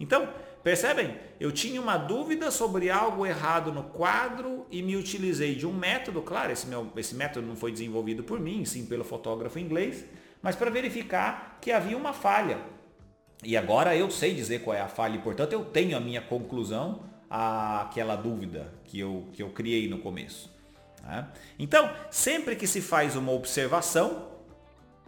Então, 0.00 0.28
percebem? 0.62 1.16
Eu 1.38 1.52
tinha 1.52 1.80
uma 1.80 1.96
dúvida 1.96 2.50
sobre 2.50 2.90
algo 2.90 3.26
errado 3.26 3.72
no 3.72 3.84
quadro 3.84 4.66
e 4.70 4.82
me 4.82 4.96
utilizei 4.96 5.54
de 5.54 5.66
um 5.66 5.72
método, 5.72 6.22
claro, 6.22 6.50
esse, 6.50 6.66
meu, 6.66 6.90
esse 6.96 7.14
método 7.14 7.46
não 7.46 7.56
foi 7.56 7.70
desenvolvido 7.70 8.24
por 8.24 8.40
mim, 8.40 8.64
sim 8.64 8.86
pelo 8.86 9.04
fotógrafo 9.04 9.58
inglês, 9.58 10.04
mas 10.42 10.56
para 10.56 10.70
verificar 10.70 11.58
que 11.60 11.70
havia 11.70 11.96
uma 11.96 12.12
falha. 12.12 12.58
E 13.44 13.56
agora 13.56 13.96
eu 13.96 14.10
sei 14.10 14.34
dizer 14.34 14.62
qual 14.62 14.76
é 14.76 14.80
a 14.80 14.88
falha 14.88 15.16
e, 15.16 15.20
portanto, 15.20 15.52
eu 15.52 15.64
tenho 15.64 15.96
a 15.96 16.00
minha 16.00 16.20
conclusão 16.20 17.02
àquela 17.30 18.16
dúvida 18.16 18.72
que 18.84 18.98
eu, 18.98 19.28
que 19.32 19.42
eu 19.42 19.50
criei 19.50 19.88
no 19.88 19.98
começo. 19.98 20.52
Né? 21.02 21.26
Então, 21.58 21.90
sempre 22.10 22.56
que 22.56 22.66
se 22.66 22.80
faz 22.80 23.14
uma 23.14 23.32
observação, 23.32 24.28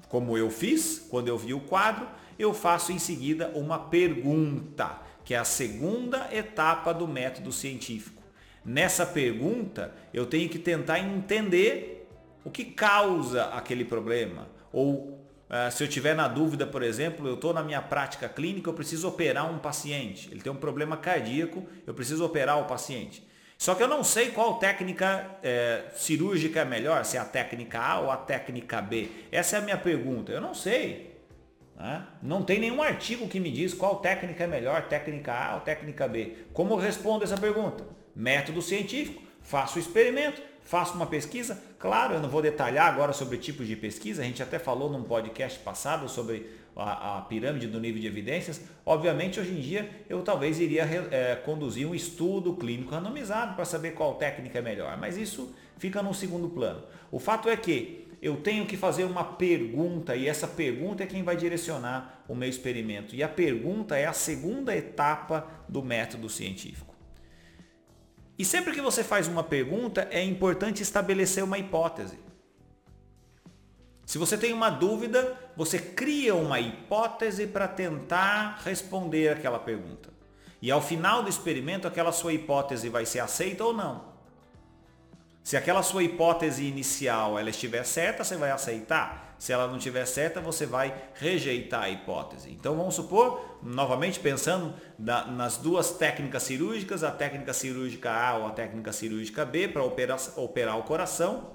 como 0.08 0.36
eu 0.36 0.50
fiz 0.50 1.06
quando 1.10 1.28
eu 1.28 1.36
vi 1.36 1.54
o 1.54 1.60
quadro, 1.60 2.06
eu 2.38 2.54
faço 2.54 2.92
em 2.92 2.98
seguida 2.98 3.50
uma 3.54 3.78
pergunta, 3.78 4.98
que 5.24 5.34
é 5.34 5.38
a 5.38 5.44
segunda 5.44 6.28
etapa 6.32 6.92
do 6.92 7.06
método 7.06 7.52
científico. 7.52 8.22
Nessa 8.64 9.04
pergunta, 9.04 9.94
eu 10.12 10.26
tenho 10.26 10.48
que 10.48 10.58
tentar 10.58 10.98
entender 11.00 12.08
o 12.44 12.50
que 12.50 12.64
causa 12.64 13.44
aquele 13.46 13.84
problema. 13.84 14.48
Ou 14.72 15.19
uh, 15.50 15.70
se 15.70 15.84
eu 15.84 15.88
tiver 15.88 16.14
na 16.14 16.28
dúvida, 16.28 16.66
por 16.66 16.82
exemplo, 16.82 17.26
eu 17.26 17.34
estou 17.34 17.52
na 17.52 17.62
minha 17.62 17.82
prática 17.82 18.28
clínica, 18.28 18.70
eu 18.70 18.74
preciso 18.74 19.08
operar 19.08 19.52
um 19.52 19.58
paciente. 19.58 20.30
Ele 20.30 20.40
tem 20.40 20.50
um 20.50 20.56
problema 20.56 20.96
cardíaco, 20.96 21.66
eu 21.86 21.92
preciso 21.92 22.24
operar 22.24 22.58
o 22.60 22.64
paciente. 22.64 23.28
Só 23.60 23.74
que 23.74 23.82
eu 23.82 23.88
não 23.88 24.02
sei 24.02 24.30
qual 24.30 24.54
técnica 24.58 25.36
é, 25.42 25.84
cirúrgica 25.94 26.60
é 26.60 26.64
melhor, 26.64 27.04
se 27.04 27.18
é 27.18 27.20
a 27.20 27.26
técnica 27.26 27.78
A 27.78 28.00
ou 28.00 28.10
a 28.10 28.16
técnica 28.16 28.80
B. 28.80 29.10
Essa 29.30 29.56
é 29.56 29.58
a 29.58 29.62
minha 29.62 29.76
pergunta. 29.76 30.32
Eu 30.32 30.40
não 30.40 30.54
sei. 30.54 31.14
Né? 31.76 32.06
Não 32.22 32.42
tem 32.42 32.58
nenhum 32.58 32.82
artigo 32.82 33.28
que 33.28 33.38
me 33.38 33.50
diz 33.50 33.74
qual 33.74 33.96
técnica 33.96 34.44
é 34.44 34.46
melhor, 34.46 34.88
técnica 34.88 35.34
A 35.34 35.54
ou 35.56 35.60
técnica 35.60 36.08
B. 36.08 36.36
Como 36.54 36.72
eu 36.72 36.78
respondo 36.78 37.22
essa 37.22 37.36
pergunta? 37.36 37.84
Método 38.16 38.62
científico. 38.62 39.22
Faço 39.42 39.78
o 39.78 39.80
experimento, 39.80 40.40
faço 40.64 40.94
uma 40.94 41.06
pesquisa. 41.06 41.60
Claro, 41.78 42.14
eu 42.14 42.20
não 42.20 42.28
vou 42.28 42.42
detalhar 42.42 42.86
agora 42.86 43.12
sobre 43.12 43.38
tipos 43.38 43.66
de 43.66 43.76
pesquisa. 43.76 44.22
A 44.22 44.24
gente 44.24 44.42
até 44.42 44.58
falou 44.58 44.90
num 44.90 45.02
podcast 45.02 45.58
passado 45.60 46.08
sobre 46.08 46.46
a, 46.76 47.18
a, 47.18 47.20
pirâmide 47.22 47.66
do 47.66 47.80
nível 47.80 48.00
de 48.00 48.06
evidências, 48.06 48.60
obviamente 48.86 49.40
hoje 49.40 49.52
em 49.52 49.60
dia 49.60 49.90
eu 50.08 50.22
talvez 50.22 50.58
iria 50.60 50.82
é, 51.10 51.36
conduzir 51.36 51.86
um 51.86 51.94
estudo 51.94 52.54
clínico 52.54 52.90
randomizado 52.90 53.54
para 53.54 53.64
saber 53.64 53.92
qual 53.92 54.14
técnica 54.14 54.58
é 54.58 54.62
melhor, 54.62 54.96
mas 54.96 55.16
isso 55.16 55.54
fica 55.78 56.02
no 56.02 56.14
segundo 56.14 56.48
plano. 56.48 56.82
O 57.10 57.18
fato 57.18 57.48
é 57.48 57.56
que 57.56 58.08
eu 58.22 58.36
tenho 58.36 58.66
que 58.66 58.76
fazer 58.76 59.04
uma 59.04 59.24
pergunta 59.24 60.14
e 60.14 60.28
essa 60.28 60.46
pergunta 60.46 61.02
é 61.02 61.06
quem 61.06 61.22
vai 61.22 61.36
direcionar 61.36 62.22
o 62.28 62.34
meu 62.34 62.48
experimento. 62.48 63.14
E 63.14 63.22
a 63.22 63.28
pergunta 63.28 63.96
é 63.96 64.06
a 64.06 64.12
segunda 64.12 64.76
etapa 64.76 65.46
do 65.68 65.82
método 65.82 66.28
científico. 66.28 66.89
E 68.40 68.44
sempre 68.46 68.72
que 68.72 68.80
você 68.80 69.04
faz 69.04 69.28
uma 69.28 69.44
pergunta, 69.44 70.08
é 70.10 70.24
importante 70.24 70.82
estabelecer 70.82 71.44
uma 71.44 71.58
hipótese. 71.58 72.18
Se 74.06 74.16
você 74.16 74.38
tem 74.38 74.54
uma 74.54 74.70
dúvida, 74.70 75.38
você 75.54 75.78
cria 75.78 76.34
uma 76.34 76.58
hipótese 76.58 77.46
para 77.46 77.68
tentar 77.68 78.62
responder 78.64 79.28
aquela 79.28 79.58
pergunta. 79.58 80.08
E 80.62 80.70
ao 80.70 80.80
final 80.80 81.22
do 81.22 81.28
experimento, 81.28 81.86
aquela 81.86 82.12
sua 82.12 82.32
hipótese 82.32 82.88
vai 82.88 83.04
ser 83.04 83.20
aceita 83.20 83.62
ou 83.62 83.74
não. 83.74 84.06
Se 85.44 85.54
aquela 85.54 85.82
sua 85.82 86.02
hipótese 86.02 86.64
inicial 86.64 87.38
ela 87.38 87.50
estiver 87.50 87.84
certa, 87.84 88.24
você 88.24 88.38
vai 88.38 88.50
aceitar. 88.50 89.29
Se 89.40 89.54
ela 89.54 89.66
não 89.66 89.78
estiver 89.78 90.04
certa, 90.04 90.38
você 90.38 90.66
vai 90.66 90.94
rejeitar 91.14 91.84
a 91.84 91.88
hipótese. 91.88 92.50
Então 92.50 92.76
vamos 92.76 92.94
supor, 92.94 93.58
novamente 93.62 94.20
pensando 94.20 94.74
na, 94.98 95.24
nas 95.28 95.56
duas 95.56 95.92
técnicas 95.92 96.42
cirúrgicas, 96.42 97.02
a 97.02 97.10
técnica 97.10 97.54
cirúrgica 97.54 98.12
A 98.12 98.36
ou 98.36 98.46
a 98.46 98.50
técnica 98.50 98.92
cirúrgica 98.92 99.46
B 99.46 99.66
para 99.66 99.82
operar, 99.82 100.18
operar 100.36 100.78
o 100.78 100.82
coração. 100.82 101.52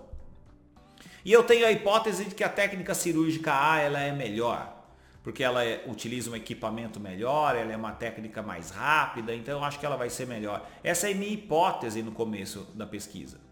E 1.24 1.32
eu 1.32 1.44
tenho 1.44 1.64
a 1.64 1.72
hipótese 1.72 2.26
de 2.26 2.34
que 2.34 2.44
a 2.44 2.50
técnica 2.50 2.96
cirúrgica 2.96 3.54
A 3.54 3.80
ela 3.80 4.00
é 4.00 4.12
melhor, 4.12 4.84
porque 5.22 5.44
ela 5.44 5.64
é, 5.64 5.84
utiliza 5.86 6.32
um 6.32 6.36
equipamento 6.36 7.00
melhor, 7.00 7.56
ela 7.56 7.72
é 7.72 7.78
uma 7.78 7.92
técnica 7.92 8.42
mais 8.42 8.72
rápida, 8.72 9.36
então 9.36 9.60
eu 9.60 9.64
acho 9.64 9.80
que 9.80 9.86
ela 9.86 9.96
vai 9.96 10.10
ser 10.10 10.26
melhor. 10.26 10.68
Essa 10.84 11.08
é 11.08 11.14
a 11.14 11.16
minha 11.16 11.32
hipótese 11.32 12.02
no 12.02 12.12
começo 12.12 12.68
da 12.74 12.88
pesquisa. 12.88 13.45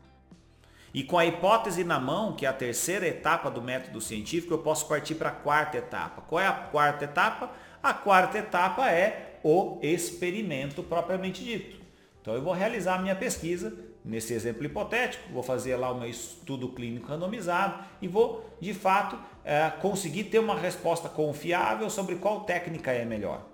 E 0.93 1.03
com 1.03 1.17
a 1.17 1.25
hipótese 1.25 1.83
na 1.83 1.99
mão, 1.99 2.33
que 2.33 2.45
é 2.45 2.49
a 2.49 2.53
terceira 2.53 3.07
etapa 3.07 3.49
do 3.49 3.61
método 3.61 3.99
científico, 3.99 4.53
eu 4.53 4.59
posso 4.59 4.87
partir 4.87 5.15
para 5.15 5.29
a 5.29 5.33
quarta 5.33 5.77
etapa. 5.77 6.21
Qual 6.21 6.39
é 6.39 6.45
a 6.45 6.51
quarta 6.51 7.05
etapa? 7.05 7.49
A 7.81 7.93
quarta 7.93 8.37
etapa 8.37 8.91
é 8.91 9.39
o 9.43 9.79
experimento 9.81 10.83
propriamente 10.83 11.43
dito. 11.43 11.81
Então 12.21 12.35
eu 12.35 12.41
vou 12.41 12.53
realizar 12.53 12.95
a 12.95 13.01
minha 13.01 13.15
pesquisa, 13.15 13.73
nesse 14.05 14.33
exemplo 14.33 14.63
hipotético, 14.63 15.33
vou 15.33 15.41
fazer 15.41 15.75
lá 15.77 15.91
o 15.91 15.99
meu 15.99 16.09
estudo 16.09 16.69
clínico 16.69 17.07
randomizado 17.07 17.83
e 18.01 18.07
vou, 18.07 18.45
de 18.61 18.73
fato, 18.73 19.17
é, 19.43 19.69
conseguir 19.81 20.25
ter 20.25 20.39
uma 20.39 20.57
resposta 20.57 21.09
confiável 21.09 21.89
sobre 21.89 22.15
qual 22.15 22.41
técnica 22.41 22.91
é 22.91 23.03
melhor. 23.03 23.45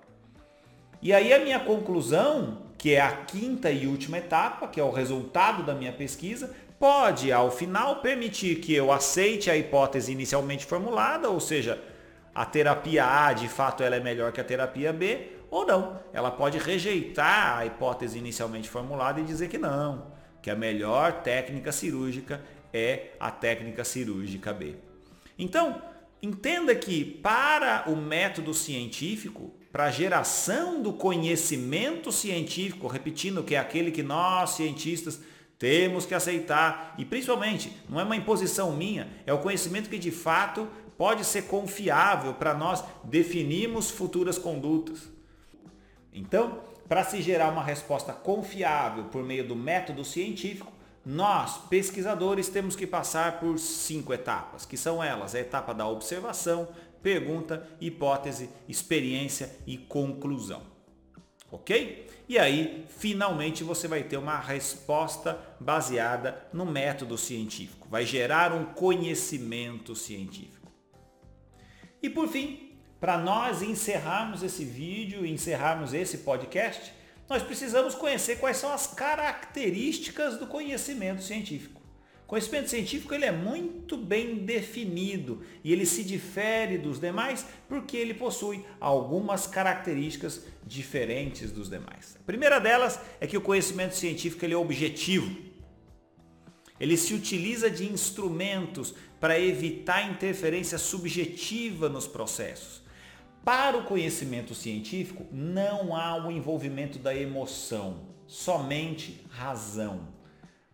E 1.01 1.13
aí 1.13 1.33
a 1.33 1.39
minha 1.39 1.59
conclusão, 1.59 2.63
que 2.77 2.93
é 2.93 3.01
a 3.01 3.11
quinta 3.11 3.71
e 3.71 3.87
última 3.87 4.17
etapa, 4.17 4.67
que 4.67 4.79
é 4.79 4.83
o 4.83 4.91
resultado 4.91 5.63
da 5.63 5.73
minha 5.73 5.93
pesquisa, 5.93 6.53
pode, 6.79 7.31
ao 7.31 7.51
final, 7.51 7.97
permitir 7.97 8.59
que 8.61 8.73
eu 8.73 8.91
aceite 8.91 9.49
a 9.49 9.57
hipótese 9.57 10.11
inicialmente 10.11 10.65
formulada, 10.65 11.29
ou 11.29 11.39
seja, 11.39 11.81
a 12.33 12.45
terapia 12.45 13.05
A 13.05 13.33
de 13.33 13.49
fato 13.49 13.83
ela 13.83 13.97
é 13.97 13.99
melhor 13.99 14.31
que 14.31 14.39
a 14.39 14.43
terapia 14.43 14.93
B, 14.93 15.33
ou 15.51 15.65
não. 15.65 15.99
Ela 16.13 16.31
pode 16.31 16.57
rejeitar 16.57 17.57
a 17.57 17.65
hipótese 17.65 18.17
inicialmente 18.17 18.69
formulada 18.69 19.19
e 19.19 19.23
dizer 19.23 19.49
que 19.49 19.57
não 19.57 20.19
que 20.41 20.49
a 20.49 20.55
melhor 20.55 21.21
técnica 21.21 21.71
cirúrgica 21.71 22.41
é 22.73 23.11
a 23.19 23.31
técnica 23.31 23.83
cirúrgica 23.83 24.53
B. 24.53 24.75
Então, 25.37 25.81
entenda 26.21 26.75
que 26.75 27.03
para 27.03 27.85
o 27.87 27.95
método 27.95 28.53
científico, 28.53 29.53
para 29.71 29.85
a 29.85 29.91
geração 29.91 30.81
do 30.81 30.93
conhecimento 30.93 32.11
científico, 32.11 32.87
repetindo 32.87 33.43
que 33.43 33.55
é 33.55 33.59
aquele 33.59 33.91
que 33.91 34.03
nós 34.03 34.51
cientistas 34.51 35.21
temos 35.59 36.05
que 36.05 36.15
aceitar, 36.15 36.95
e 36.97 37.03
principalmente, 37.03 37.77
não 37.89 37.99
é 37.99 38.03
uma 38.03 38.15
imposição 38.15 38.71
minha, 38.71 39.09
é 39.25 39.33
o 39.33 39.39
conhecimento 39.39 39.89
que 39.89 39.99
de 39.99 40.09
fato 40.09 40.67
pode 40.97 41.25
ser 41.25 41.43
confiável 41.43 42.33
para 42.33 42.53
nós 42.53 42.83
definirmos 43.03 43.91
futuras 43.91 44.37
condutas. 44.37 45.09
Então, 46.13 46.61
para 46.87 47.03
se 47.03 47.21
gerar 47.21 47.51
uma 47.51 47.63
resposta 47.63 48.13
confiável 48.13 49.05
por 49.05 49.23
meio 49.23 49.47
do 49.47 49.55
método 49.55 50.03
científico, 50.03 50.71
nós, 51.05 51.57
pesquisadores, 51.69 52.49
temos 52.49 52.75
que 52.75 52.87
passar 52.87 53.39
por 53.39 53.57
cinco 53.59 54.13
etapas, 54.13 54.65
que 54.65 54.75
são 54.75 55.03
elas: 55.03 55.35
a 55.35 55.39
etapa 55.39 55.73
da 55.73 55.87
observação, 55.87 56.67
pergunta, 57.01 57.67
hipótese, 57.79 58.49
experiência 58.67 59.55
e 59.67 59.77
conclusão. 59.77 60.61
Ok? 61.51 62.08
E 62.29 62.37
aí, 62.37 62.85
finalmente, 62.87 63.63
você 63.63 63.87
vai 63.87 64.03
ter 64.03 64.15
uma 64.15 64.37
resposta 64.37 65.39
baseada 65.59 66.47
no 66.53 66.63
método 66.63 67.17
científico. 67.17 67.87
Vai 67.89 68.05
gerar 68.05 68.53
um 68.53 68.65
conhecimento 68.65 69.95
científico. 69.95 70.71
E 72.03 72.07
por 72.07 72.27
fim, 72.27 72.77
para 72.99 73.17
nós 73.17 73.63
encerrarmos 73.63 74.43
esse 74.43 74.63
vídeo, 74.63 75.25
encerrarmos 75.25 75.91
esse 75.91 76.19
podcast, 76.19 76.93
nós 77.27 77.41
precisamos 77.41 77.95
conhecer 77.95 78.37
quais 78.37 78.57
são 78.57 78.71
as 78.71 78.85
características 78.85 80.37
do 80.37 80.45
conhecimento 80.45 81.23
científico. 81.23 81.78
Conhecimento 82.29 82.69
científico 82.69 83.15
ele 83.15 83.25
é 83.25 83.31
muito 83.31 83.97
bem 83.97 84.35
definido 84.45 85.41
e 85.63 85.73
ele 85.73 85.83
se 85.83 86.03
difere 86.03 86.77
dos 86.77 86.99
demais 86.99 87.43
porque 87.67 87.97
ele 87.97 88.13
possui 88.13 88.63
algumas 88.79 89.47
características 89.47 90.45
diferentes 90.63 91.51
dos 91.51 91.67
demais. 91.71 92.15
A 92.21 92.23
primeira 92.27 92.59
delas 92.59 93.01
é 93.19 93.25
que 93.25 93.35
o 93.35 93.41
conhecimento 93.41 93.95
científico 93.95 94.45
ele 94.45 94.53
é 94.53 94.57
objetivo. 94.57 95.35
Ele 96.79 96.95
se 96.97 97.15
utiliza 97.15 97.67
de 97.67 97.91
instrumentos 97.91 98.93
para 99.19 99.39
evitar 99.39 100.07
interferência 100.07 100.77
subjetiva 100.77 101.89
nos 101.89 102.05
processos. 102.05 102.83
Para 103.43 103.75
o 103.75 103.85
conhecimento 103.85 104.53
científico, 104.53 105.25
não 105.31 105.95
há 105.95 106.15
o 106.23 106.29
envolvimento 106.29 106.99
da 106.99 107.15
emoção, 107.15 108.03
somente 108.27 109.19
razão. 109.31 110.09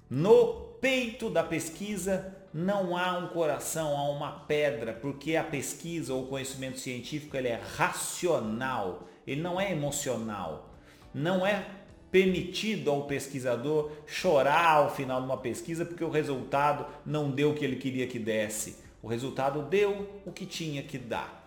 No 0.10 0.65
peito 0.80 1.30
da 1.30 1.44
pesquisa 1.44 2.36
não 2.54 2.96
há 2.96 3.18
um 3.18 3.28
coração, 3.28 3.98
há 3.98 4.10
uma 4.10 4.32
pedra, 4.32 4.94
porque 4.94 5.36
a 5.36 5.44
pesquisa 5.44 6.14
ou 6.14 6.24
o 6.24 6.28
conhecimento 6.28 6.80
científico 6.80 7.36
ele 7.36 7.50
é 7.50 7.60
racional, 7.76 9.08
ele 9.28 9.42
não 9.42 9.60
é 9.60 9.72
emocional. 9.72 10.74
Não 11.14 11.46
é 11.46 11.66
permitido 12.12 12.90
ao 12.92 13.08
pesquisador 13.08 13.92
chorar 14.06 14.76
ao 14.76 14.96
final 14.96 15.20
de 15.20 15.26
uma 15.26 15.38
pesquisa 15.38 15.86
porque 15.86 16.04
o 16.04 16.10
resultado 16.10 16.86
não 17.06 17.30
deu 17.30 17.52
o 17.52 17.54
que 17.54 17.66
ele 17.66 17.76
queria 17.76 18.08
que 18.08 18.18
desse. 18.18 18.78
O 19.04 19.08
resultado 19.08 19.64
deu 19.64 20.22
o 20.26 20.32
que 20.32 20.46
tinha 20.46 20.82
que 20.82 20.98
dar. 20.98 21.46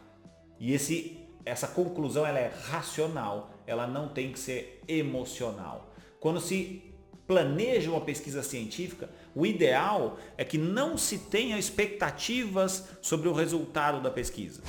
E 0.60 0.74
esse, 0.74 1.18
essa 1.44 1.66
conclusão 1.66 2.26
ela 2.26 2.38
é 2.38 2.52
racional, 2.68 3.50
ela 3.66 3.86
não 3.86 4.08
tem 4.08 4.30
que 4.30 4.38
ser 4.38 4.82
emocional. 4.86 5.94
Quando 6.20 6.40
se 6.40 6.87
planeja 7.28 7.90
uma 7.90 8.00
pesquisa 8.00 8.42
científica, 8.42 9.10
o 9.34 9.44
ideal 9.44 10.18
é 10.38 10.44
que 10.44 10.56
não 10.56 10.96
se 10.96 11.18
tenha 11.18 11.58
expectativas 11.58 12.88
sobre 13.02 13.28
o 13.28 13.34
resultado 13.34 14.00
da 14.00 14.10
pesquisa. 14.10 14.62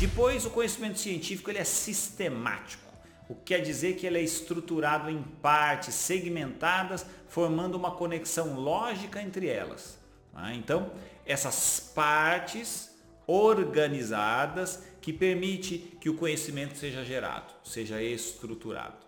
Depois, 0.00 0.46
o 0.46 0.50
conhecimento 0.50 0.98
científico 0.98 1.50
ele 1.50 1.58
é 1.58 1.64
sistemático, 1.64 2.90
o 3.28 3.34
que 3.34 3.54
quer 3.54 3.60
dizer 3.60 3.96
que 3.96 4.06
ele 4.06 4.18
é 4.18 4.22
estruturado 4.22 5.10
em 5.10 5.22
partes 5.42 5.94
segmentadas, 5.94 7.04
formando 7.28 7.74
uma 7.74 7.90
conexão 7.90 8.58
lógica 8.58 9.20
entre 9.20 9.48
elas. 9.48 9.98
Tá? 10.32 10.54
Então, 10.54 10.92
essas 11.26 11.92
partes 11.94 12.96
organizadas 13.26 14.82
que 15.02 15.12
permite 15.12 15.98
que 16.00 16.08
o 16.08 16.14
conhecimento 16.14 16.78
seja 16.78 17.04
gerado, 17.04 17.52
seja 17.62 18.02
estruturado. 18.02 19.06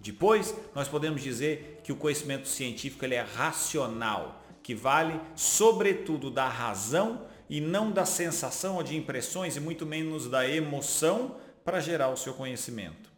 Depois, 0.00 0.54
nós 0.74 0.86
podemos 0.86 1.22
dizer 1.22 1.77
que 1.88 1.92
o 1.92 1.96
conhecimento 1.96 2.46
científico 2.46 3.02
ele 3.02 3.14
é 3.14 3.22
racional, 3.22 4.44
que 4.62 4.74
vale 4.74 5.18
sobretudo 5.34 6.30
da 6.30 6.46
razão 6.46 7.26
e 7.48 7.62
não 7.62 7.90
da 7.90 8.04
sensação 8.04 8.76
ou 8.76 8.82
de 8.82 8.94
impressões 8.94 9.56
e 9.56 9.60
muito 9.60 9.86
menos 9.86 10.28
da 10.28 10.46
emoção 10.46 11.36
para 11.64 11.80
gerar 11.80 12.10
o 12.10 12.16
seu 12.18 12.34
conhecimento. 12.34 13.10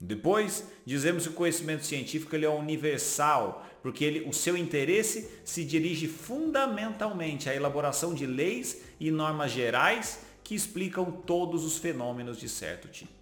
Depois, 0.00 0.68
dizemos 0.86 1.24
que 1.24 1.34
o 1.34 1.36
conhecimento 1.36 1.84
científico 1.84 2.34
ele 2.34 2.46
é 2.46 2.48
universal, 2.48 3.66
porque 3.82 4.06
ele, 4.06 4.26
o 4.26 4.32
seu 4.32 4.56
interesse 4.56 5.30
se 5.44 5.62
dirige 5.62 6.08
fundamentalmente 6.08 7.50
à 7.50 7.54
elaboração 7.54 8.14
de 8.14 8.24
leis 8.24 8.80
e 8.98 9.10
normas 9.10 9.50
gerais 9.50 10.20
que 10.42 10.54
explicam 10.54 11.12
todos 11.12 11.62
os 11.62 11.76
fenômenos 11.76 12.38
de 12.38 12.48
certo 12.48 12.88
tipo. 12.88 13.12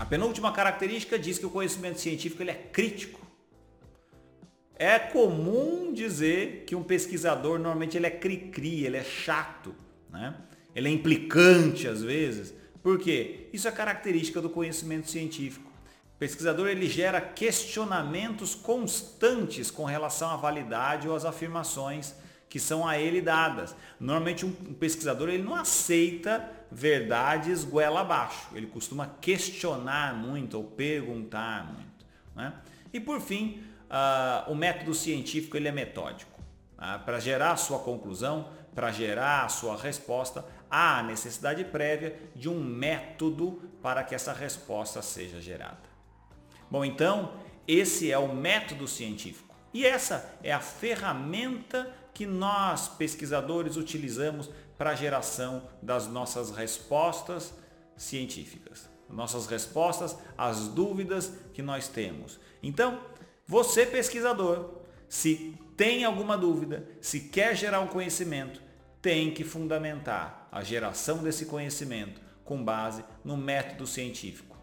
A 0.00 0.06
penúltima 0.06 0.50
característica 0.50 1.18
diz 1.18 1.36
que 1.36 1.44
o 1.44 1.50
conhecimento 1.50 2.00
científico 2.00 2.42
ele 2.42 2.52
é 2.52 2.54
crítico. 2.54 3.20
É 4.74 4.98
comum 4.98 5.92
dizer 5.92 6.64
que 6.66 6.74
um 6.74 6.82
pesquisador 6.82 7.58
normalmente 7.58 7.98
ele 7.98 8.06
é 8.06 8.10
cri-cri, 8.10 8.86
ele 8.86 8.96
é 8.96 9.04
chato, 9.04 9.74
né? 10.08 10.34
ele 10.74 10.88
é 10.88 10.90
implicante 10.90 11.86
às 11.86 12.02
vezes. 12.02 12.54
Por 12.82 12.98
quê? 12.98 13.48
Isso 13.52 13.68
é 13.68 13.70
característica 13.70 14.40
do 14.40 14.48
conhecimento 14.48 15.10
científico. 15.10 15.70
O 16.14 16.18
pesquisador 16.18 16.68
ele 16.68 16.88
gera 16.88 17.20
questionamentos 17.20 18.54
constantes 18.54 19.70
com 19.70 19.84
relação 19.84 20.30
à 20.30 20.36
validade 20.36 21.10
ou 21.10 21.14
às 21.14 21.26
afirmações 21.26 22.14
que 22.50 22.58
são 22.58 22.86
a 22.86 22.98
ele 22.98 23.22
dadas. 23.22 23.76
Normalmente 23.98 24.44
um 24.44 24.52
pesquisador 24.74 25.28
ele 25.28 25.42
não 25.42 25.54
aceita 25.54 26.50
verdades 26.70 27.64
goela 27.64 28.00
abaixo. 28.00 28.48
Ele 28.54 28.66
costuma 28.66 29.06
questionar 29.20 30.14
muito 30.14 30.58
ou 30.58 30.64
perguntar 30.64 31.72
muito. 31.72 32.04
Né? 32.34 32.52
E 32.92 32.98
por 32.98 33.20
fim, 33.20 33.62
uh, 33.88 34.50
o 34.50 34.54
método 34.56 34.92
científico 34.92 35.56
ele 35.56 35.68
é 35.68 35.72
metódico. 35.72 36.40
Uh, 36.76 36.98
para 37.04 37.20
gerar 37.20 37.52
a 37.52 37.56
sua 37.56 37.78
conclusão, 37.78 38.48
para 38.74 38.90
gerar 38.90 39.44
a 39.44 39.48
sua 39.48 39.76
resposta, 39.76 40.44
há 40.68 40.98
a 40.98 41.02
necessidade 41.04 41.64
prévia 41.64 42.18
de 42.34 42.48
um 42.48 42.60
método 42.60 43.62
para 43.80 44.02
que 44.02 44.14
essa 44.14 44.32
resposta 44.32 45.00
seja 45.02 45.40
gerada. 45.40 45.88
Bom, 46.68 46.84
então, 46.84 47.32
esse 47.66 48.10
é 48.10 48.18
o 48.18 48.34
método 48.34 48.88
científico. 48.88 49.54
E 49.72 49.86
essa 49.86 50.36
é 50.42 50.52
a 50.52 50.58
ferramenta 50.58 51.99
que 52.20 52.26
nós, 52.26 52.86
pesquisadores, 52.86 53.76
utilizamos 53.76 54.50
para 54.76 54.90
a 54.90 54.94
geração 54.94 55.66
das 55.80 56.06
nossas 56.06 56.50
respostas 56.50 57.54
científicas. 57.96 58.90
Nossas 59.08 59.46
respostas 59.46 60.14
às 60.36 60.68
dúvidas 60.68 61.32
que 61.54 61.62
nós 61.62 61.88
temos. 61.88 62.38
Então, 62.62 63.00
você 63.46 63.86
pesquisador, 63.86 64.82
se 65.08 65.56
tem 65.78 66.04
alguma 66.04 66.36
dúvida, 66.36 66.86
se 67.00 67.20
quer 67.20 67.56
gerar 67.56 67.80
um 67.80 67.86
conhecimento, 67.86 68.60
tem 69.00 69.32
que 69.32 69.42
fundamentar 69.42 70.46
a 70.52 70.62
geração 70.62 71.22
desse 71.22 71.46
conhecimento 71.46 72.20
com 72.44 72.62
base 72.62 73.02
no 73.24 73.34
método 73.34 73.86
científico. 73.86 74.58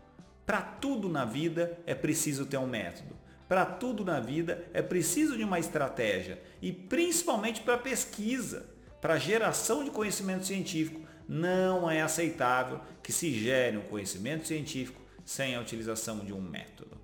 Para 0.45 0.61
tudo 0.61 1.09
na 1.09 1.25
vida 1.25 1.75
é 1.87 1.95
preciso 1.95 2.45
ter 2.45 2.59
um 2.59 2.67
método. 2.67 3.16
Para 3.47 3.65
tudo 3.65 4.03
na 4.03 4.19
vida 4.19 4.67
é 4.73 4.81
preciso 4.81 5.37
de 5.37 5.43
uma 5.43 5.59
estratégia 5.59 6.41
e 6.61 6.71
principalmente 6.71 7.61
para 7.61 7.77
pesquisa, 7.77 8.65
para 8.99 9.17
geração 9.17 9.83
de 9.83 9.89
conhecimento 9.89 10.45
científico. 10.45 11.01
Não 11.27 11.89
é 11.89 12.01
aceitável 12.01 12.81
que 13.01 13.11
se 13.11 13.33
gere 13.33 13.77
um 13.77 13.83
conhecimento 13.83 14.47
científico 14.47 15.01
sem 15.25 15.55
a 15.55 15.61
utilização 15.61 16.19
de 16.19 16.33
um 16.33 16.41
método. 16.41 16.97